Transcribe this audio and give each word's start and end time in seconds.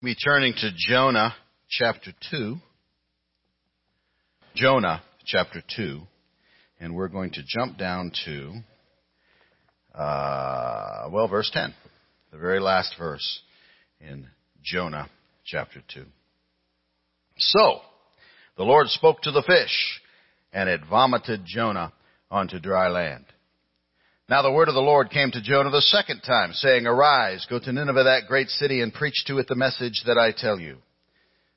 We 0.00 0.14
turning 0.14 0.54
to 0.58 0.70
Jonah 0.76 1.34
chapter 1.68 2.12
2. 2.30 2.54
Jonah 4.54 5.02
chapter 5.26 5.60
2. 5.76 6.02
And 6.78 6.94
we're 6.94 7.08
going 7.08 7.32
to 7.32 7.42
jump 7.44 7.78
down 7.78 8.12
to, 8.24 8.52
uh, 9.92 11.08
well, 11.10 11.26
verse 11.26 11.50
10. 11.52 11.74
The 12.30 12.38
very 12.38 12.60
last 12.60 12.94
verse 12.96 13.40
in 14.00 14.28
Jonah 14.62 15.10
chapter 15.44 15.82
2. 15.92 16.04
So, 17.38 17.80
the 18.56 18.62
Lord 18.62 18.86
spoke 18.90 19.22
to 19.22 19.32
the 19.32 19.42
fish, 19.42 20.00
and 20.52 20.68
it 20.68 20.82
vomited 20.88 21.42
Jonah 21.44 21.92
onto 22.30 22.60
dry 22.60 22.86
land. 22.86 23.24
Now 24.28 24.42
the 24.42 24.52
word 24.52 24.68
of 24.68 24.74
the 24.74 24.80
Lord 24.80 25.08
came 25.08 25.30
to 25.30 25.40
Jonah 25.40 25.70
the 25.70 25.80
second 25.80 26.20
time, 26.20 26.52
saying, 26.52 26.86
Arise, 26.86 27.46
go 27.48 27.58
to 27.58 27.72
Nineveh, 27.72 28.04
that 28.04 28.28
great 28.28 28.50
city, 28.50 28.82
and 28.82 28.92
preach 28.92 29.24
to 29.26 29.38
it 29.38 29.48
the 29.48 29.54
message 29.54 30.02
that 30.04 30.18
I 30.18 30.32
tell 30.36 30.60
you. 30.60 30.76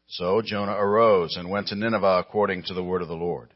So 0.07 0.41
Jonah 0.41 0.77
arose 0.77 1.35
and 1.35 1.49
went 1.49 1.67
to 1.67 1.75
Nineveh 1.75 2.23
according 2.25 2.63
to 2.63 2.73
the 2.73 2.83
word 2.83 3.01
of 3.01 3.09
the 3.09 3.13
Lord. 3.13 3.49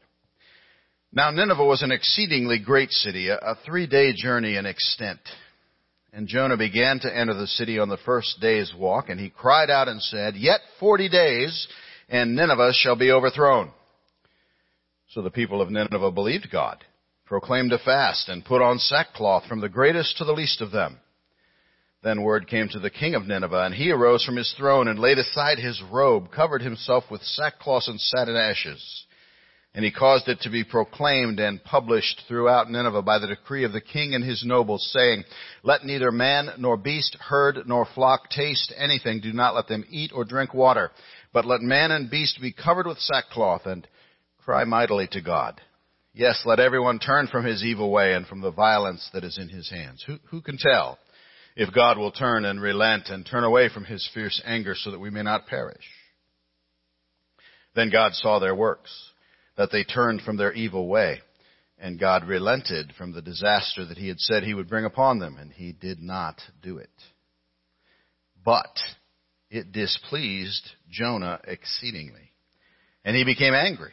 Now 1.14 1.30
Nineveh 1.30 1.64
was 1.64 1.80
an 1.80 1.92
exceedingly 1.92 2.58
great 2.58 2.90
city, 2.90 3.30
a 3.30 3.56
three-day 3.64 4.12
journey 4.14 4.56
in 4.56 4.66
extent. 4.66 5.20
And 6.12 6.28
Jonah 6.28 6.58
began 6.58 7.00
to 7.00 7.14
enter 7.14 7.32
the 7.32 7.46
city 7.46 7.78
on 7.78 7.88
the 7.88 7.96
first 8.04 8.38
day's 8.42 8.74
walk, 8.78 9.08
and 9.08 9.18
he 9.18 9.30
cried 9.30 9.70
out 9.70 9.88
and 9.88 10.02
said, 10.02 10.36
Yet 10.36 10.60
forty 10.78 11.08
days, 11.08 11.66
and 12.10 12.36
Nineveh 12.36 12.72
shall 12.74 12.96
be 12.96 13.10
overthrown. 13.10 13.70
So 15.08 15.22
the 15.22 15.30
people 15.30 15.62
of 15.62 15.70
Nineveh 15.70 16.12
believed 16.12 16.48
God 16.52 16.84
proclaimed 17.26 17.72
a 17.72 17.78
fast, 17.78 18.28
and 18.28 18.44
put 18.44 18.62
on 18.62 18.78
sackcloth 18.78 19.44
from 19.46 19.60
the 19.60 19.68
greatest 19.68 20.16
to 20.16 20.24
the 20.24 20.32
least 20.32 20.60
of 20.60 20.70
them. 20.70 20.98
Then 22.02 22.22
word 22.22 22.46
came 22.46 22.68
to 22.68 22.78
the 22.78 22.90
king 22.90 23.16
of 23.16 23.26
Nineveh, 23.26 23.64
and 23.64 23.74
he 23.74 23.90
arose 23.90 24.24
from 24.24 24.36
his 24.36 24.54
throne 24.56 24.86
and 24.86 24.98
laid 24.98 25.18
aside 25.18 25.58
his 25.58 25.82
robe, 25.90 26.30
covered 26.30 26.62
himself 26.62 27.04
with 27.10 27.22
sackcloth 27.22 27.84
and 27.88 28.00
sat 28.00 28.28
in 28.28 28.36
ashes. 28.36 29.06
And 29.74 29.84
he 29.84 29.90
caused 29.90 30.28
it 30.28 30.40
to 30.42 30.50
be 30.50 30.64
proclaimed 30.64 31.38
and 31.40 31.62
published 31.62 32.22
throughout 32.26 32.70
Nineveh 32.70 33.02
by 33.02 33.18
the 33.18 33.26
decree 33.26 33.64
of 33.64 33.72
the 33.72 33.80
king 33.80 34.14
and 34.14 34.24
his 34.24 34.44
nobles, 34.44 34.88
saying, 34.90 35.24
Let 35.64 35.84
neither 35.84 36.10
man 36.12 36.50
nor 36.58 36.76
beast, 36.78 37.16
herd 37.20 37.58
nor 37.66 37.84
flock 37.84 38.30
taste 38.30 38.72
anything. 38.76 39.20
Do 39.20 39.32
not 39.32 39.54
let 39.54 39.68
them 39.68 39.84
eat 39.90 40.12
or 40.14 40.24
drink 40.24 40.54
water. 40.54 40.92
But 41.32 41.44
let 41.44 41.60
man 41.60 41.90
and 41.90 42.08
beast 42.08 42.40
be 42.40 42.52
covered 42.52 42.86
with 42.86 42.98
sackcloth 42.98 43.66
and 43.66 43.86
cry 44.38 44.64
mightily 44.64 45.08
to 45.08 45.20
God. 45.20 45.60
Yes, 46.18 46.44
let 46.46 46.60
everyone 46.60 46.98
turn 46.98 47.26
from 47.26 47.44
his 47.44 47.62
evil 47.62 47.90
way 47.90 48.14
and 48.14 48.26
from 48.26 48.40
the 48.40 48.50
violence 48.50 49.06
that 49.12 49.22
is 49.22 49.36
in 49.36 49.50
his 49.50 49.68
hands. 49.68 50.02
Who, 50.06 50.16
who 50.30 50.40
can 50.40 50.56
tell 50.56 50.98
if 51.56 51.74
God 51.74 51.98
will 51.98 52.10
turn 52.10 52.46
and 52.46 52.58
relent 52.58 53.10
and 53.10 53.26
turn 53.26 53.44
away 53.44 53.68
from 53.68 53.84
his 53.84 54.08
fierce 54.14 54.40
anger 54.46 54.74
so 54.74 54.92
that 54.92 54.98
we 54.98 55.10
may 55.10 55.22
not 55.22 55.46
perish? 55.46 55.84
Then 57.74 57.90
God 57.90 58.14
saw 58.14 58.38
their 58.38 58.54
works, 58.54 58.90
that 59.58 59.70
they 59.70 59.84
turned 59.84 60.22
from 60.22 60.38
their 60.38 60.54
evil 60.54 60.88
way, 60.88 61.20
and 61.78 62.00
God 62.00 62.24
relented 62.24 62.94
from 62.96 63.12
the 63.12 63.20
disaster 63.20 63.84
that 63.84 63.98
he 63.98 64.08
had 64.08 64.18
said 64.18 64.42
he 64.42 64.54
would 64.54 64.70
bring 64.70 64.86
upon 64.86 65.18
them, 65.18 65.36
and 65.38 65.52
he 65.52 65.72
did 65.72 66.00
not 66.00 66.40
do 66.62 66.78
it. 66.78 66.88
But 68.42 68.74
it 69.50 69.70
displeased 69.70 70.66
Jonah 70.88 71.40
exceedingly, 71.46 72.32
and 73.04 73.14
he 73.14 73.24
became 73.24 73.52
angry. 73.52 73.92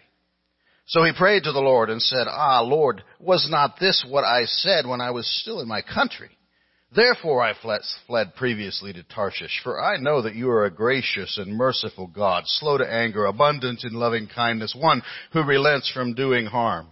So 0.86 1.04
he 1.04 1.14
prayed 1.18 1.44
to 1.44 1.52
the 1.52 1.60
Lord 1.60 1.90
and 1.90 2.02
said, 2.02 2.28
Ah, 2.30 2.62
Lord, 2.62 3.04
was 3.20 3.48
not 3.50 3.80
this 3.80 4.06
what 4.08 4.24
I 4.24 4.46
said 4.46 4.86
when 4.86 5.02
I 5.02 5.12
was 5.12 5.28
still 5.42 5.62
in 5.62 5.68
my 5.68 5.82
country? 5.82 6.30
Therefore 6.96 7.42
I 7.42 7.54
fled 8.08 8.36
previously 8.36 8.94
to 8.94 9.04
Tarshish, 9.04 9.62
for 9.64 9.82
I 9.82 9.98
know 9.98 10.22
that 10.22 10.36
you 10.36 10.50
are 10.52 10.66
a 10.66 10.72
gracious 10.72 11.40
and 11.40 11.56
merciful 11.56 12.08
God, 12.08 12.44
slow 12.46 12.78
to 12.78 12.86
anger, 12.86 13.26
abundant 13.26 13.84
in 13.84 13.94
loving 13.94 14.28
kindness, 14.28 14.76
one 14.78 15.02
who 15.32 15.44
relents 15.44 15.90
from 15.90 16.14
doing 16.14 16.46
harm. 16.46 16.90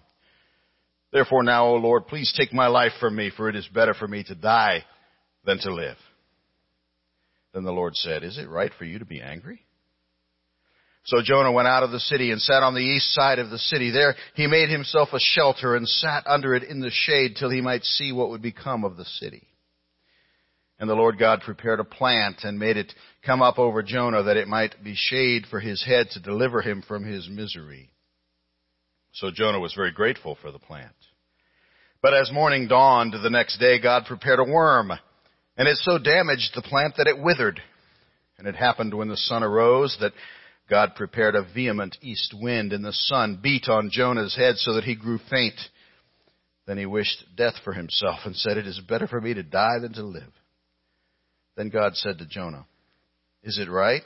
Therefore 1.12 1.44
now, 1.44 1.66
O 1.68 1.76
Lord, 1.76 2.08
please 2.08 2.34
take 2.36 2.54
my 2.54 2.68
life 2.68 2.94
from 3.00 3.16
me, 3.16 3.32
for 3.36 3.50
it 3.50 3.56
is 3.56 3.68
better 3.68 3.94
for 3.94 4.08
me 4.08 4.24
to 4.24 4.34
die 4.34 4.86
than 5.46 5.60
to 5.60 5.74
live. 5.74 5.98
Then 7.54 7.64
the 7.64 7.72
Lord 7.72 7.96
said, 7.96 8.24
Is 8.24 8.38
it 8.38 8.50
right 8.50 8.72
for 8.78 8.86
you 8.86 9.00
to 9.00 9.06
be 9.06 9.22
angry? 9.22 9.62
So 11.04 11.22
Jonah 11.24 11.52
went 11.52 11.68
out 11.68 11.84
of 11.84 11.92
the 11.92 12.00
city 12.00 12.32
and 12.32 12.42
sat 12.42 12.62
on 12.62 12.76
the 12.76 12.82
east 12.82 13.14
side 13.14 13.40
of 13.40 13.50
the 13.50 13.58
city. 13.58 13.90
There 13.90 14.16
he 14.36 14.48
made 14.48 14.70
himself 14.70 15.10
a 15.14 15.20
shelter 15.20 15.76
and 15.76 15.88
sat 15.88 16.28
under 16.28 16.54
it 16.54 16.64
in 16.64 16.80
the 16.80 16.92
shade 16.92 17.36
till 17.38 17.50
he 17.50 17.62
might 17.62 17.84
see 17.84 18.12
what 18.12 18.30
would 18.30 18.42
become 18.42 18.84
of 18.84 18.98
the 18.98 19.06
city. 19.06 19.48
And 20.80 20.90
the 20.90 20.96
Lord 20.96 21.20
God 21.20 21.42
prepared 21.42 21.80
a 21.80 21.84
plant 21.84 22.44
and 22.44 22.58
made 22.58 22.78
it 22.78 22.94
come 23.24 23.42
up 23.42 23.60
over 23.60 23.84
Jonah 23.84 24.24
that 24.24 24.38
it 24.38 24.48
might 24.48 24.84
be 24.84 24.96
shade 24.96 25.46
for 25.50 25.60
his 25.60 25.84
head 25.84 26.08
to 26.12 26.20
deliver 26.20 26.62
him 26.62 26.84
from 26.88 27.04
his 27.04 27.30
misery. 27.30 27.92
So 29.14 29.30
Jonah 29.32 29.60
was 29.60 29.74
very 29.74 29.92
grateful 29.92 30.38
for 30.42 30.52
the 30.52 30.60
plant. 30.60 30.96
But 32.02 32.16
as 32.16 32.32
morning 32.32 32.68
dawned 32.68 33.14
the 33.14 33.30
next 33.30 33.60
day, 33.60 33.80
God 33.80 34.06
prepared 34.06 34.40
a 34.40 34.44
worm, 34.44 34.92
and 35.56 35.68
it 35.68 35.78
so 35.78 36.00
damaged 36.00 36.52
the 36.56 36.64
plant 36.64 36.96
that 36.98 37.08
it 37.08 37.22
withered. 37.22 37.62
And 38.40 38.48
it 38.48 38.56
happened 38.56 38.96
when 38.96 39.08
the 39.08 39.18
sun 39.18 39.44
arose 39.44 39.96
that 40.02 40.14
God 40.70 40.96
prepared 40.96 41.36
a 41.36 41.44
vehement 41.54 41.98
east 42.02 42.34
wind, 42.40 42.72
and 42.72 42.84
the 42.84 42.94
sun 42.94 43.40
beat 43.42 43.68
on 43.68 43.90
Jonah's 43.92 44.36
head 44.36 44.56
so 44.58 44.74
that 44.74 44.86
he 44.86 44.96
grew 44.96 45.20
faint. 45.30 45.60
Then 46.66 46.78
he 46.78 46.86
wished 46.86 47.26
death 47.36 47.56
for 47.64 47.74
himself 47.74 48.20
and 48.26 48.36
said, 48.36 48.58
It 48.58 48.68
is 48.68 48.80
better 48.80 49.08
for 49.08 49.20
me 49.20 49.34
to 49.34 49.44
die 49.44 49.80
than 49.82 49.94
to 49.94 50.04
live. 50.04 50.32
Then 51.58 51.70
God 51.70 51.96
said 51.96 52.18
to 52.20 52.26
Jonah, 52.26 52.66
Is 53.44 53.58
it 53.58 53.70
right 53.70 54.04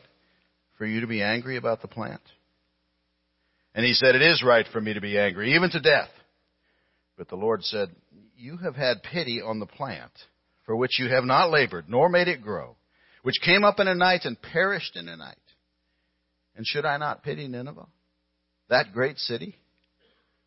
for 0.77 0.85
you 0.85 1.01
to 1.01 1.07
be 1.07 1.21
angry 1.21 1.57
about 1.57 1.81
the 1.81 1.87
plant? 1.87 2.21
And 3.75 3.85
he 3.85 3.93
said, 3.93 4.15
It 4.15 4.21
is 4.21 4.43
right 4.43 4.65
for 4.71 4.81
me 4.81 4.93
to 4.93 5.01
be 5.01 5.19
angry, 5.19 5.53
even 5.55 5.69
to 5.71 5.79
death. 5.81 6.09
But 7.17 7.29
the 7.29 7.35
Lord 7.35 7.63
said, 7.63 7.89
You 8.35 8.57
have 8.57 8.75
had 8.75 9.03
pity 9.03 9.41
on 9.41 9.59
the 9.59 9.65
plant, 9.65 10.11
for 10.65 10.75
which 10.75 10.97
you 10.97 11.09
have 11.09 11.25
not 11.25 11.51
labored, 11.51 11.89
nor 11.89 12.09
made 12.09 12.27
it 12.27 12.41
grow, 12.41 12.77
which 13.21 13.35
came 13.43 13.63
up 13.63 13.79
in 13.79 13.87
a 13.87 13.95
night 13.95 14.21
and 14.23 14.41
perished 14.41 14.95
in 14.95 15.07
a 15.09 15.17
night. 15.17 15.37
And 16.55 16.65
should 16.65 16.85
I 16.85 16.97
not 16.97 17.23
pity 17.23 17.47
Nineveh, 17.47 17.87
that 18.69 18.93
great 18.93 19.17
city, 19.17 19.55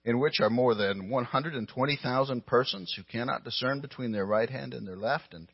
in 0.04 0.18
which 0.18 0.40
are 0.40 0.50
more 0.50 0.74
than 0.74 1.10
120,000 1.10 2.46
persons 2.46 2.94
who 2.96 3.02
cannot 3.02 3.44
discern 3.44 3.80
between 3.80 4.12
their 4.12 4.24
right 4.24 4.48
hand 4.48 4.72
and 4.72 4.86
their 4.86 4.96
left, 4.96 5.34
and 5.34 5.48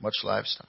much 0.00 0.14
livestock? 0.22 0.68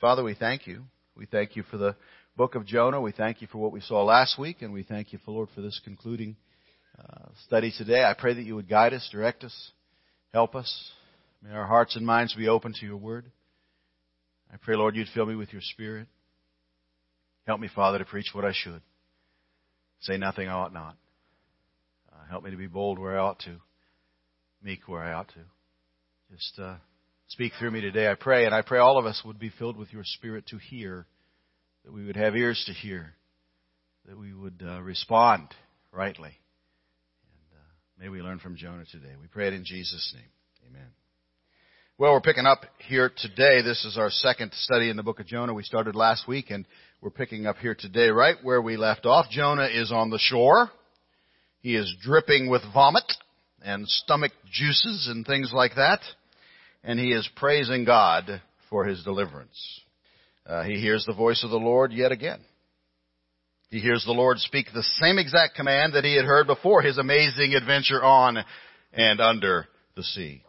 Father, 0.00 0.22
we 0.22 0.34
thank 0.34 0.66
you. 0.66 0.84
We 1.16 1.26
thank 1.26 1.56
you 1.56 1.64
for 1.64 1.78
the 1.78 1.96
book 2.36 2.54
of 2.54 2.66
Jonah. 2.66 3.00
We 3.00 3.12
thank 3.12 3.40
you 3.40 3.48
for 3.50 3.58
what 3.58 3.72
we 3.72 3.80
saw 3.80 4.04
last 4.04 4.38
week, 4.38 4.62
and 4.62 4.72
we 4.72 4.82
thank 4.82 5.12
you, 5.12 5.18
for 5.24 5.32
Lord, 5.32 5.48
for 5.54 5.62
this 5.62 5.80
concluding 5.82 6.36
uh, 6.98 7.28
study 7.46 7.72
today. 7.76 8.04
I 8.04 8.14
pray 8.14 8.34
that 8.34 8.44
you 8.44 8.54
would 8.54 8.68
guide 8.68 8.92
us, 8.92 9.08
direct 9.10 9.42
us, 9.42 9.72
help 10.32 10.54
us. 10.54 10.90
May 11.42 11.50
our 11.54 11.66
hearts 11.66 11.96
and 11.96 12.06
minds 12.06 12.34
be 12.34 12.48
open 12.48 12.72
to 12.78 12.86
your 12.86 12.96
word. 12.96 13.30
I 14.52 14.58
pray, 14.58 14.76
Lord, 14.76 14.96
you'd 14.96 15.08
fill 15.08 15.26
me 15.26 15.34
with 15.34 15.52
your 15.52 15.62
spirit. 15.62 16.08
Help 17.46 17.60
me, 17.60 17.68
Father, 17.72 17.98
to 17.98 18.04
preach 18.04 18.30
what 18.32 18.44
I 18.44 18.52
should. 18.52 18.82
Say 20.00 20.16
nothing 20.16 20.48
I 20.48 20.52
ought 20.52 20.72
not. 20.72 20.96
Uh, 22.12 22.28
help 22.28 22.44
me 22.44 22.50
to 22.50 22.56
be 22.56 22.66
bold 22.66 22.98
where 22.98 23.18
I 23.18 23.22
ought 23.22 23.38
to, 23.40 23.56
meek 24.62 24.88
where 24.88 25.02
I 25.02 25.12
ought 25.12 25.28
to. 25.28 26.34
Just 26.34 26.58
uh, 26.58 26.76
speak 27.28 27.52
through 27.58 27.70
me 27.70 27.80
today, 27.80 28.10
I 28.10 28.14
pray, 28.14 28.46
and 28.46 28.54
I 28.54 28.62
pray 28.62 28.80
all 28.80 28.98
of 28.98 29.06
us 29.06 29.22
would 29.24 29.38
be 29.38 29.52
filled 29.58 29.76
with 29.76 29.92
your 29.92 30.02
Spirit 30.04 30.46
to 30.48 30.58
hear, 30.58 31.06
that 31.84 31.92
we 31.92 32.04
would 32.04 32.16
have 32.16 32.34
ears 32.34 32.62
to 32.66 32.72
hear, 32.72 33.14
that 34.06 34.18
we 34.18 34.34
would 34.34 34.60
uh, 34.66 34.82
respond 34.82 35.48
rightly. 35.92 36.32
And 36.32 37.58
uh, 37.58 38.02
may 38.02 38.08
we 38.08 38.22
learn 38.22 38.40
from 38.40 38.56
Jonah 38.56 38.86
today. 38.90 39.14
We 39.20 39.28
pray 39.28 39.46
it 39.46 39.54
in 39.54 39.64
Jesus' 39.64 40.12
name. 40.16 40.28
Amen. 40.68 40.88
Well, 41.98 42.12
we're 42.12 42.20
picking 42.20 42.44
up 42.44 42.64
here 42.88 43.10
today. 43.16 43.62
This 43.62 43.84
is 43.84 43.96
our 43.96 44.10
second 44.10 44.52
study 44.52 44.90
in 44.90 44.96
the 44.96 45.02
book 45.02 45.20
of 45.20 45.26
Jonah. 45.26 45.54
We 45.54 45.62
started 45.62 45.94
last 45.94 46.26
week 46.28 46.50
and 46.50 46.66
we're 47.00 47.10
picking 47.10 47.46
up 47.46 47.58
here 47.58 47.74
today 47.74 48.08
right 48.08 48.36
where 48.42 48.62
we 48.62 48.76
left 48.76 49.06
off. 49.06 49.26
Jonah 49.30 49.68
is 49.72 49.92
on 49.92 50.10
the 50.10 50.18
shore. 50.18 50.70
He 51.60 51.76
is 51.76 51.94
dripping 52.00 52.48
with 52.48 52.62
vomit 52.72 53.04
and 53.62 53.86
stomach 53.86 54.32
juices 54.50 55.08
and 55.10 55.26
things 55.26 55.52
like 55.52 55.74
that. 55.76 56.00
And 56.82 56.98
he 56.98 57.12
is 57.12 57.28
praising 57.36 57.84
God 57.84 58.40
for 58.70 58.84
his 58.84 59.02
deliverance. 59.04 59.80
Uh, 60.46 60.62
he 60.62 60.80
hears 60.80 61.04
the 61.04 61.14
voice 61.14 61.42
of 61.44 61.50
the 61.50 61.56
Lord 61.56 61.92
yet 61.92 62.12
again. 62.12 62.40
He 63.68 63.80
hears 63.80 64.04
the 64.04 64.12
Lord 64.12 64.38
speak 64.38 64.68
the 64.72 64.82
same 64.82 65.18
exact 65.18 65.56
command 65.56 65.94
that 65.94 66.04
he 66.04 66.14
had 66.14 66.24
heard 66.24 66.46
before 66.46 66.82
his 66.82 66.98
amazing 66.98 67.54
adventure 67.54 68.02
on 68.02 68.38
and 68.92 69.20
under 69.20 69.66
the 69.96 70.04
sea. 70.04 70.44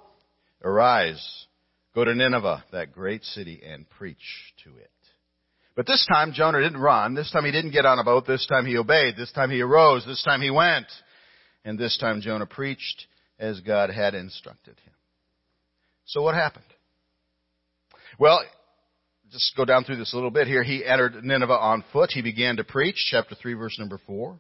Arise, 0.64 1.48
go 1.96 2.06
to 2.06 2.14
Nineveh, 2.14 2.64
that 2.72 2.94
great 2.94 3.24
city, 3.24 3.62
and 3.68 3.90
preach 3.90 4.54
to 4.64 4.78
it. 4.78 4.92
But 5.78 5.86
this 5.86 6.08
time 6.12 6.34
Jonah 6.34 6.60
didn't 6.60 6.82
run. 6.82 7.14
This 7.14 7.32
time 7.32 7.46
he 7.46 7.52
didn't 7.52 7.70
get 7.70 7.86
on 7.86 8.00
a 8.00 8.04
boat. 8.04 8.26
This 8.26 8.48
time 8.48 8.66
he 8.66 8.78
obeyed. 8.78 9.16
This 9.16 9.32
time 9.32 9.52
he 9.52 9.62
arose. 9.62 10.04
This 10.08 10.24
time 10.24 10.42
he 10.42 10.50
went. 10.50 10.88
And 11.64 11.78
this 11.78 12.00
time 12.00 12.20
Jonah 12.20 12.48
preached 12.48 13.06
as 13.38 13.60
God 13.60 13.92
had 13.92 14.16
instructed 14.16 14.76
him. 14.84 14.94
So 16.06 16.24
what 16.24 16.34
happened? 16.34 16.66
Well, 18.18 18.42
just 19.32 19.56
go 19.56 19.66
down 19.66 19.84
through 19.84 19.98
this 19.98 20.14
a 20.14 20.16
little 20.16 20.32
bit 20.32 20.48
here. 20.48 20.64
He 20.64 20.84
entered 20.84 21.24
Nineveh 21.24 21.54
on 21.54 21.84
foot. 21.94 22.10
He 22.12 22.24
began 22.24 22.58
to 22.58 22.64
preach, 22.64 23.08
chapter 23.12 23.36
3, 23.36 23.54
verse 23.54 23.78
number 23.78 24.00
4. 24.08 24.40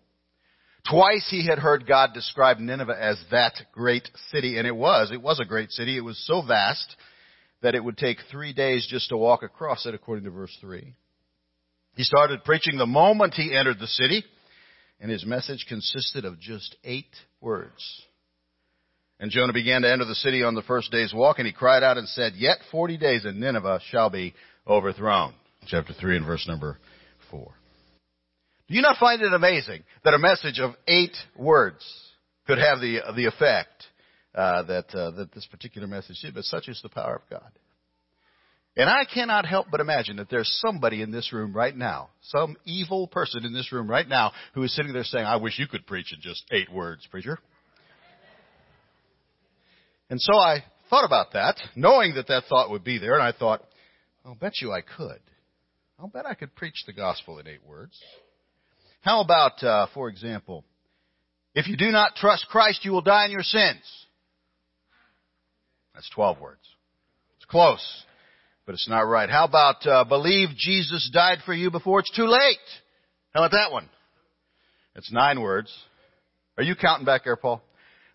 Twice 0.89 1.27
he 1.29 1.45
had 1.45 1.59
heard 1.59 1.85
God 1.85 2.15
describe 2.15 2.57
Nineveh 2.57 2.97
as 2.99 3.21
that 3.29 3.53
great 3.73 4.09
city, 4.31 4.57
and 4.57 4.65
it 4.65 4.75
was. 4.75 5.11
It 5.11 5.21
was 5.21 5.39
a 5.39 5.45
great 5.45 5.69
city. 5.69 5.97
It 5.97 6.03
was 6.03 6.17
so 6.25 6.41
vast 6.41 6.95
that 7.61 7.75
it 7.75 7.83
would 7.83 7.97
take 7.97 8.17
three 8.31 8.53
days 8.53 8.87
just 8.89 9.09
to 9.09 9.17
walk 9.17 9.43
across 9.43 9.85
it, 9.85 9.93
according 9.93 10.23
to 10.23 10.31
verse 10.31 10.55
3. 10.61 10.95
He 11.97 12.03
started 12.03 12.43
preaching 12.43 12.77
the 12.77 12.85
moment 12.85 13.33
he 13.33 13.55
entered 13.55 13.79
the 13.79 13.87
city, 13.87 14.23
and 15.01 15.09
his 15.09 15.25
message 15.25 15.65
consisted 15.67 16.25
of 16.25 16.39
just 16.39 16.75
eight 16.83 17.09
words. 17.41 18.03
And 19.19 19.31
Jonah 19.31 19.51
began 19.51 19.81
to 19.81 19.91
enter 19.91 20.05
the 20.05 20.13
city 20.13 20.43
on 20.43 20.53
the 20.53 20.61
first 20.61 20.91
day's 20.91 21.11
walk, 21.11 21.39
and 21.39 21.47
he 21.47 21.53
cried 21.53 21.81
out 21.81 21.97
and 21.97 22.07
said, 22.07 22.33
Yet 22.35 22.59
forty 22.71 22.97
days 22.97 23.25
and 23.25 23.39
Nineveh 23.39 23.79
shall 23.89 24.11
be 24.11 24.35
overthrown. 24.67 25.33
Chapter 25.65 25.91
3 25.91 26.17
and 26.17 26.25
verse 26.25 26.47
number 26.47 26.77
4. 27.31 27.51
Do 28.67 28.75
you 28.75 28.83
not 28.83 28.97
find 28.97 29.21
it 29.23 29.33
amazing 29.33 29.83
that 30.03 30.13
a 30.13 30.19
message 30.19 30.59
of 30.59 30.75
eight 30.87 31.15
words 31.35 31.83
could 32.45 32.59
have 32.59 32.79
the, 32.79 32.99
the 33.15 33.25
effect 33.25 33.85
uh, 34.35 34.63
that, 34.63 34.93
uh, 34.93 35.11
that 35.11 35.33
this 35.33 35.47
particular 35.47 35.87
message 35.87 36.19
did? 36.21 36.35
But 36.35 36.43
such 36.43 36.67
is 36.67 36.79
the 36.83 36.89
power 36.89 37.15
of 37.15 37.29
God. 37.29 37.51
And 38.77 38.87
I 38.87 39.05
cannot 39.11 39.47
help 39.47 39.67
but 39.71 39.79
imagine 39.79 40.17
that 40.17 40.29
there's 40.29 40.61
somebody 40.63 41.01
in 41.01 41.09
this 41.09 41.33
room 41.33 41.51
right 41.51 41.75
now, 41.75 42.09
some 42.21 42.55
evil 42.63 43.07
person 43.07 43.43
in 43.43 43.51
this 43.51 43.71
room 43.71 43.89
right 43.89 44.07
now, 44.07 44.33
who 44.53 44.61
is 44.61 44.75
sitting 44.75 44.93
there 44.93 45.03
saying, 45.03 45.25
I 45.25 45.37
wish 45.37 45.57
you 45.57 45.67
could 45.67 45.87
preach 45.87 46.13
in 46.13 46.21
just 46.21 46.43
eight 46.51 46.71
words, 46.71 47.05
preacher. 47.09 47.39
And 50.11 50.21
so 50.21 50.37
I 50.37 50.63
thought 50.91 51.05
about 51.05 51.33
that, 51.33 51.57
knowing 51.75 52.13
that 52.15 52.27
that 52.27 52.43
thought 52.47 52.69
would 52.69 52.83
be 52.83 52.99
there, 52.99 53.15
and 53.15 53.23
I 53.23 53.31
thought, 53.31 53.63
I'll 54.23 54.35
bet 54.35 54.61
you 54.61 54.71
I 54.71 54.81
could. 54.81 55.21
I'll 55.99 56.07
bet 56.07 56.27
I 56.27 56.35
could 56.35 56.55
preach 56.55 56.83
the 56.85 56.93
gospel 56.93 57.39
in 57.39 57.47
eight 57.47 57.65
words. 57.65 57.99
How 59.01 59.21
about, 59.21 59.63
uh, 59.63 59.87
for 59.95 60.07
example, 60.07 60.63
if 61.55 61.67
you 61.67 61.77
do 61.77 61.89
not 61.89 62.15
trust 62.15 62.45
Christ, 62.47 62.85
you 62.85 62.91
will 62.91 63.01
die 63.01 63.25
in 63.25 63.31
your 63.31 63.41
sins. 63.41 64.05
That's 65.95 66.09
12 66.11 66.39
words. 66.39 66.61
It's 67.37 67.45
close, 67.45 68.03
but 68.67 68.73
it's 68.73 68.89
not 68.89 69.07
right. 69.07 69.29
How 69.29 69.45
about, 69.45 69.87
uh, 69.87 70.03
believe 70.03 70.49
Jesus 70.57 71.09
died 71.11 71.39
for 71.45 71.53
you 71.53 71.71
before 71.71 72.01
it's 72.01 72.11
too 72.15 72.27
late? 72.27 72.59
How 73.33 73.39
about 73.39 73.51
that 73.51 73.71
one? 73.71 73.89
It's 74.95 75.11
nine 75.11 75.41
words. 75.41 75.73
Are 76.57 76.63
you 76.63 76.75
counting 76.75 77.05
back 77.05 77.23
there, 77.23 77.37
Paul? 77.37 77.61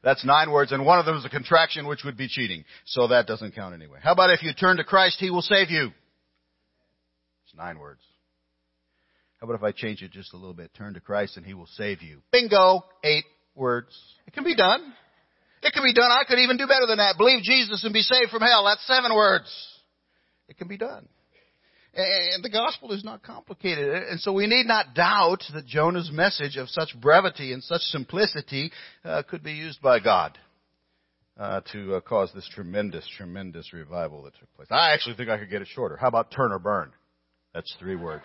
That's 0.05 0.25
nine 0.27 0.51
words, 0.51 0.71
and 0.71 0.85
one 0.85 0.99
of 0.99 1.07
them 1.07 1.17
is 1.17 1.25
a 1.25 1.31
contraction, 1.31 1.87
which 1.87 2.05
would 2.05 2.19
be 2.19 2.29
cheating. 2.29 2.65
So 2.85 3.09
that 3.09 3.27
doesn't 3.27 3.55
count 3.55 3.75
anyway. 3.75 3.99
How 4.03 4.13
about 4.13 4.31
if 4.31 4.43
you 4.43 4.53
turn 4.53 4.77
to 4.77 4.85
Christ, 4.85 5.17
He 5.21 5.31
will 5.31 5.43
save 5.43 5.71
you? 5.71 5.87
It's 7.47 7.57
nine 7.57 7.79
words. 7.79 8.01
How 9.41 9.47
about 9.47 9.57
if 9.57 9.63
I 9.63 9.73
change 9.73 10.03
it 10.03 10.11
just 10.11 10.35
a 10.35 10.37
little 10.37 10.55
bit? 10.55 10.71
Turn 10.75 10.95
to 10.95 11.01
Christ 11.01 11.39
and 11.39 11.47
He 11.47 11.55
will 11.55 11.69
save 11.77 12.03
you. 12.03 12.21
Bingo! 12.31 12.85
Eight 13.03 13.25
words. 13.55 13.97
It 14.27 14.35
can 14.35 14.45
be 14.45 14.55
done. 14.55 14.93
It 15.63 15.73
can 15.73 15.83
be 15.83 15.95
done. 15.95 16.11
I 16.11 16.25
could 16.29 16.41
even 16.41 16.59
do 16.59 16.67
better 16.67 16.87
than 16.87 16.99
that. 16.99 17.17
Believe 17.17 17.43
Jesus 17.43 17.85
and 17.85 17.93
be 17.95 18.03
saved 18.03 18.31
from 18.31 18.43
hell. 18.43 18.65
That's 18.67 18.87
seven 18.87 19.15
words. 19.15 19.72
It 20.49 20.59
can 20.59 20.69
be 20.69 20.77
done. 20.77 21.09
And 21.95 22.43
the 22.43 22.49
gospel 22.49 22.93
is 22.93 23.05
not 23.05 23.23
complicated. 23.23 24.05
And 24.05 24.19
so 24.19 24.33
we 24.33 24.47
need 24.47 24.67
not 24.67 24.95
doubt 24.95 25.43
that 25.53 25.67
Jonah's 25.67 26.11
message 26.11 26.57
of 26.57 26.71
such 26.71 26.89
brevity 26.99 27.53
and 27.53 27.63
such 27.63 27.83
simplicity 27.83 28.73
uh, 29.05 29.23
could 29.29 29.43
be 29.43 29.53
used 29.53 29.83
by 29.83 30.01
God 30.01 30.39
uh, 31.39 31.61
to 31.73 31.97
uh, 31.97 32.01
cause 32.01 32.31
this 32.35 32.49
tremendous, 32.55 33.07
tremendous 33.17 33.75
revival 33.75 34.23
that 34.23 34.35
took 34.39 34.55
place. 34.57 34.69
I 34.71 34.93
actually 34.93 35.17
think 35.17 35.29
I 35.29 35.39
could 35.39 35.51
get 35.51 35.61
it 35.61 35.69
shorter. 35.69 35.97
How 35.97 36.09
about 36.09 36.31
turn 36.31 36.53
or 36.53 36.59
burn? 36.59 36.93
That's 37.53 37.75
three 37.79 37.97
words. 37.97 38.25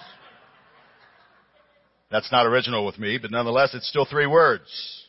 That's 2.10 2.32
not 2.32 2.46
original 2.46 2.86
with 2.86 2.98
me, 2.98 3.18
but 3.22 3.32
nonetheless, 3.32 3.74
it's 3.74 3.90
still 3.90 4.06
three 4.06 4.28
words. 4.28 5.07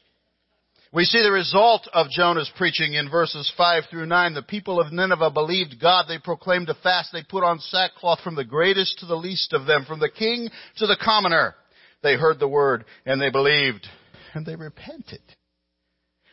We 0.90 1.04
see 1.04 1.22
the 1.22 1.30
result 1.30 1.86
of 1.92 2.08
Jonah's 2.08 2.50
preaching 2.56 2.94
in 2.94 3.10
verses 3.10 3.52
5 3.58 3.84
through 3.90 4.06
9. 4.06 4.32
The 4.32 4.42
people 4.42 4.80
of 4.80 4.90
Nineveh 4.90 5.30
believed 5.30 5.78
God. 5.78 6.06
They 6.08 6.18
proclaimed 6.18 6.70
a 6.70 6.74
fast. 6.74 7.10
They 7.12 7.22
put 7.22 7.44
on 7.44 7.58
sackcloth 7.58 8.20
from 8.20 8.36
the 8.36 8.44
greatest 8.44 8.98
to 9.00 9.06
the 9.06 9.14
least 9.14 9.52
of 9.52 9.66
them, 9.66 9.84
from 9.84 10.00
the 10.00 10.08
king 10.08 10.48
to 10.78 10.86
the 10.86 10.96
commoner. 10.96 11.54
They 12.02 12.14
heard 12.14 12.38
the 12.38 12.48
word 12.48 12.86
and 13.04 13.20
they 13.20 13.28
believed 13.28 13.86
and 14.32 14.46
they 14.46 14.56
repented. 14.56 15.20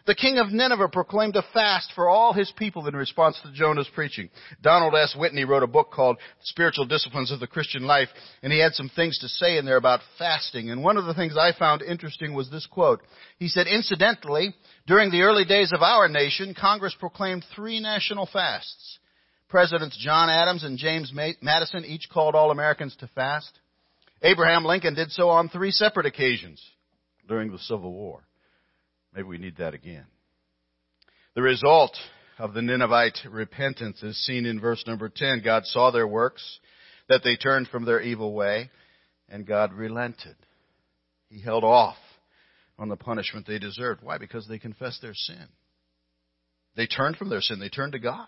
The 0.05 0.13
king 0.13 0.37
of 0.37 0.51
Nineveh 0.51 0.89
proclaimed 0.89 1.35
a 1.35 1.43
fast 1.51 1.91
for 1.95 2.07
all 2.09 2.31
his 2.31 2.51
people 2.51 2.87
in 2.87 2.95
response 2.95 3.39
to 3.41 3.51
Jonah's 3.51 3.89
preaching. 3.95 4.29
Donald 4.61 4.93
S. 4.93 5.15
Whitney 5.17 5.45
wrote 5.45 5.63
a 5.63 5.67
book 5.67 5.91
called 5.91 6.17
Spiritual 6.43 6.85
Disciplines 6.85 7.31
of 7.31 7.39
the 7.39 7.47
Christian 7.47 7.83
Life, 7.83 8.09
and 8.43 8.53
he 8.53 8.59
had 8.59 8.73
some 8.73 8.89
things 8.89 9.17
to 9.19 9.27
say 9.27 9.57
in 9.57 9.65
there 9.65 9.77
about 9.77 10.01
fasting. 10.19 10.69
And 10.69 10.83
one 10.83 10.97
of 10.97 11.05
the 11.05 11.15
things 11.15 11.35
I 11.35 11.53
found 11.57 11.81
interesting 11.81 12.35
was 12.35 12.51
this 12.51 12.67
quote. 12.67 13.01
He 13.39 13.47
said, 13.47 13.65
incidentally, 13.65 14.53
during 14.85 15.09
the 15.09 15.23
early 15.23 15.43
days 15.43 15.73
of 15.73 15.81
our 15.81 16.07
nation, 16.07 16.53
Congress 16.53 16.95
proclaimed 16.99 17.43
three 17.55 17.79
national 17.79 18.29
fasts. 18.31 18.99
Presidents 19.49 19.97
John 19.99 20.29
Adams 20.29 20.63
and 20.63 20.77
James 20.77 21.11
Madison 21.41 21.83
each 21.83 22.09
called 22.13 22.35
all 22.35 22.51
Americans 22.51 22.95
to 22.97 23.07
fast. 23.07 23.59
Abraham 24.21 24.65
Lincoln 24.65 24.93
did 24.93 25.11
so 25.11 25.29
on 25.29 25.49
three 25.49 25.71
separate 25.71 26.05
occasions 26.05 26.61
during 27.27 27.51
the 27.51 27.59
Civil 27.59 27.91
War. 27.91 28.23
Maybe 29.15 29.27
we 29.27 29.37
need 29.37 29.57
that 29.57 29.73
again. 29.73 30.05
The 31.35 31.41
result 31.41 31.95
of 32.37 32.53
the 32.53 32.61
Ninevite 32.61 33.17
repentance 33.29 34.03
is 34.03 34.17
seen 34.25 34.45
in 34.45 34.59
verse 34.59 34.83
number 34.85 35.09
10. 35.13 35.41
God 35.43 35.65
saw 35.65 35.91
their 35.91 36.07
works, 36.07 36.59
that 37.07 37.21
they 37.23 37.37
turned 37.37 37.69
from 37.69 37.85
their 37.85 38.01
evil 38.01 38.33
way, 38.33 38.69
and 39.29 39.45
God 39.45 39.73
relented. 39.73 40.35
He 41.29 41.41
held 41.41 41.63
off 41.63 41.95
on 42.77 42.89
the 42.89 42.97
punishment 42.97 43.47
they 43.47 43.59
deserved. 43.59 44.01
Why? 44.03 44.17
Because 44.17 44.47
they 44.47 44.59
confessed 44.59 45.01
their 45.01 45.13
sin. 45.13 45.47
They 46.75 46.87
turned 46.87 47.15
from 47.15 47.29
their 47.29 47.41
sin. 47.41 47.59
They 47.59 47.69
turned 47.69 47.93
to 47.93 47.99
God. 47.99 48.27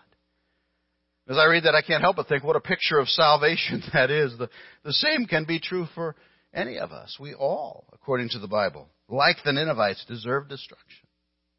As 1.28 1.36
I 1.36 1.44
read 1.44 1.64
that, 1.64 1.74
I 1.74 1.82
can't 1.82 2.02
help 2.02 2.16
but 2.16 2.28
think 2.28 2.44
what 2.44 2.56
a 2.56 2.60
picture 2.60 2.98
of 2.98 3.08
salvation 3.08 3.82
that 3.92 4.10
is. 4.10 4.36
The, 4.38 4.48
the 4.84 4.94
same 4.94 5.26
can 5.26 5.44
be 5.44 5.60
true 5.60 5.86
for 5.94 6.16
any 6.54 6.78
of 6.78 6.92
us. 6.92 7.16
We 7.20 7.34
all, 7.34 7.86
according 7.92 8.30
to 8.30 8.38
the 8.38 8.48
Bible, 8.48 8.88
like 9.08 9.36
the 9.44 9.52
Ninevites, 9.52 10.04
deserve 10.06 10.48
destruction. 10.48 11.08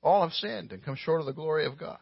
All 0.02 0.24
have 0.24 0.34
sinned 0.34 0.72
and 0.72 0.84
come 0.84 0.96
short 0.96 1.20
of 1.20 1.28
the 1.28 1.34
glory 1.34 1.66
of 1.66 1.78
God. 1.78 2.00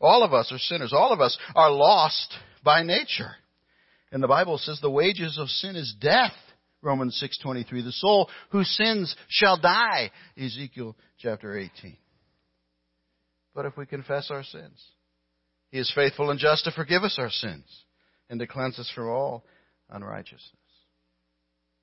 All 0.00 0.22
of 0.22 0.32
us 0.32 0.52
are 0.52 0.58
sinners. 0.58 0.92
All 0.92 1.12
of 1.12 1.20
us 1.20 1.36
are 1.54 1.70
lost 1.70 2.34
by 2.62 2.82
nature. 2.82 3.32
And 4.12 4.22
the 4.22 4.28
Bible 4.28 4.58
says 4.58 4.78
the 4.80 4.90
wages 4.90 5.38
of 5.38 5.48
sin 5.48 5.76
is 5.76 5.94
death. 6.00 6.34
Romans 6.82 7.18
6:23. 7.20 7.82
The 7.82 7.92
soul 7.92 8.30
who 8.50 8.62
sins 8.62 9.16
shall 9.28 9.56
die. 9.56 10.10
Ezekiel 10.36 10.96
chapter 11.18 11.56
18. 11.58 11.96
But 13.54 13.66
if 13.66 13.76
we 13.76 13.86
confess 13.86 14.30
our 14.30 14.44
sins, 14.44 14.84
he 15.70 15.78
is 15.78 15.90
faithful 15.94 16.30
and 16.30 16.38
just 16.38 16.64
to 16.64 16.70
forgive 16.70 17.02
us 17.02 17.18
our 17.18 17.30
sins 17.30 17.84
and 18.28 18.38
to 18.38 18.46
cleanse 18.46 18.78
us 18.78 18.90
from 18.94 19.08
all 19.08 19.44
unrighteousness. 19.88 20.52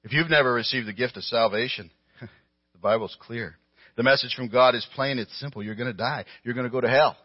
If 0.04 0.12
you've 0.12 0.30
never 0.30 0.54
received 0.54 0.88
the 0.88 0.94
gift 0.94 1.18
of 1.18 1.24
salvation, 1.24 1.90
the 2.22 2.80
Bible's 2.82 3.16
clear. 3.20 3.56
The 3.96 4.04
message 4.04 4.34
from 4.36 4.50
God 4.50 4.76
is 4.76 4.88
plain, 4.96 5.20
it's 5.20 5.40
simple. 5.40 5.64
You're 5.64 5.76
going 5.76 5.92
to 5.92 5.98
die. 5.98 6.26
You're 6.44 6.56
going 6.56 6.66
to 6.66 6.72
go 6.72 6.82
to 6.82 6.90
hell 6.90 7.16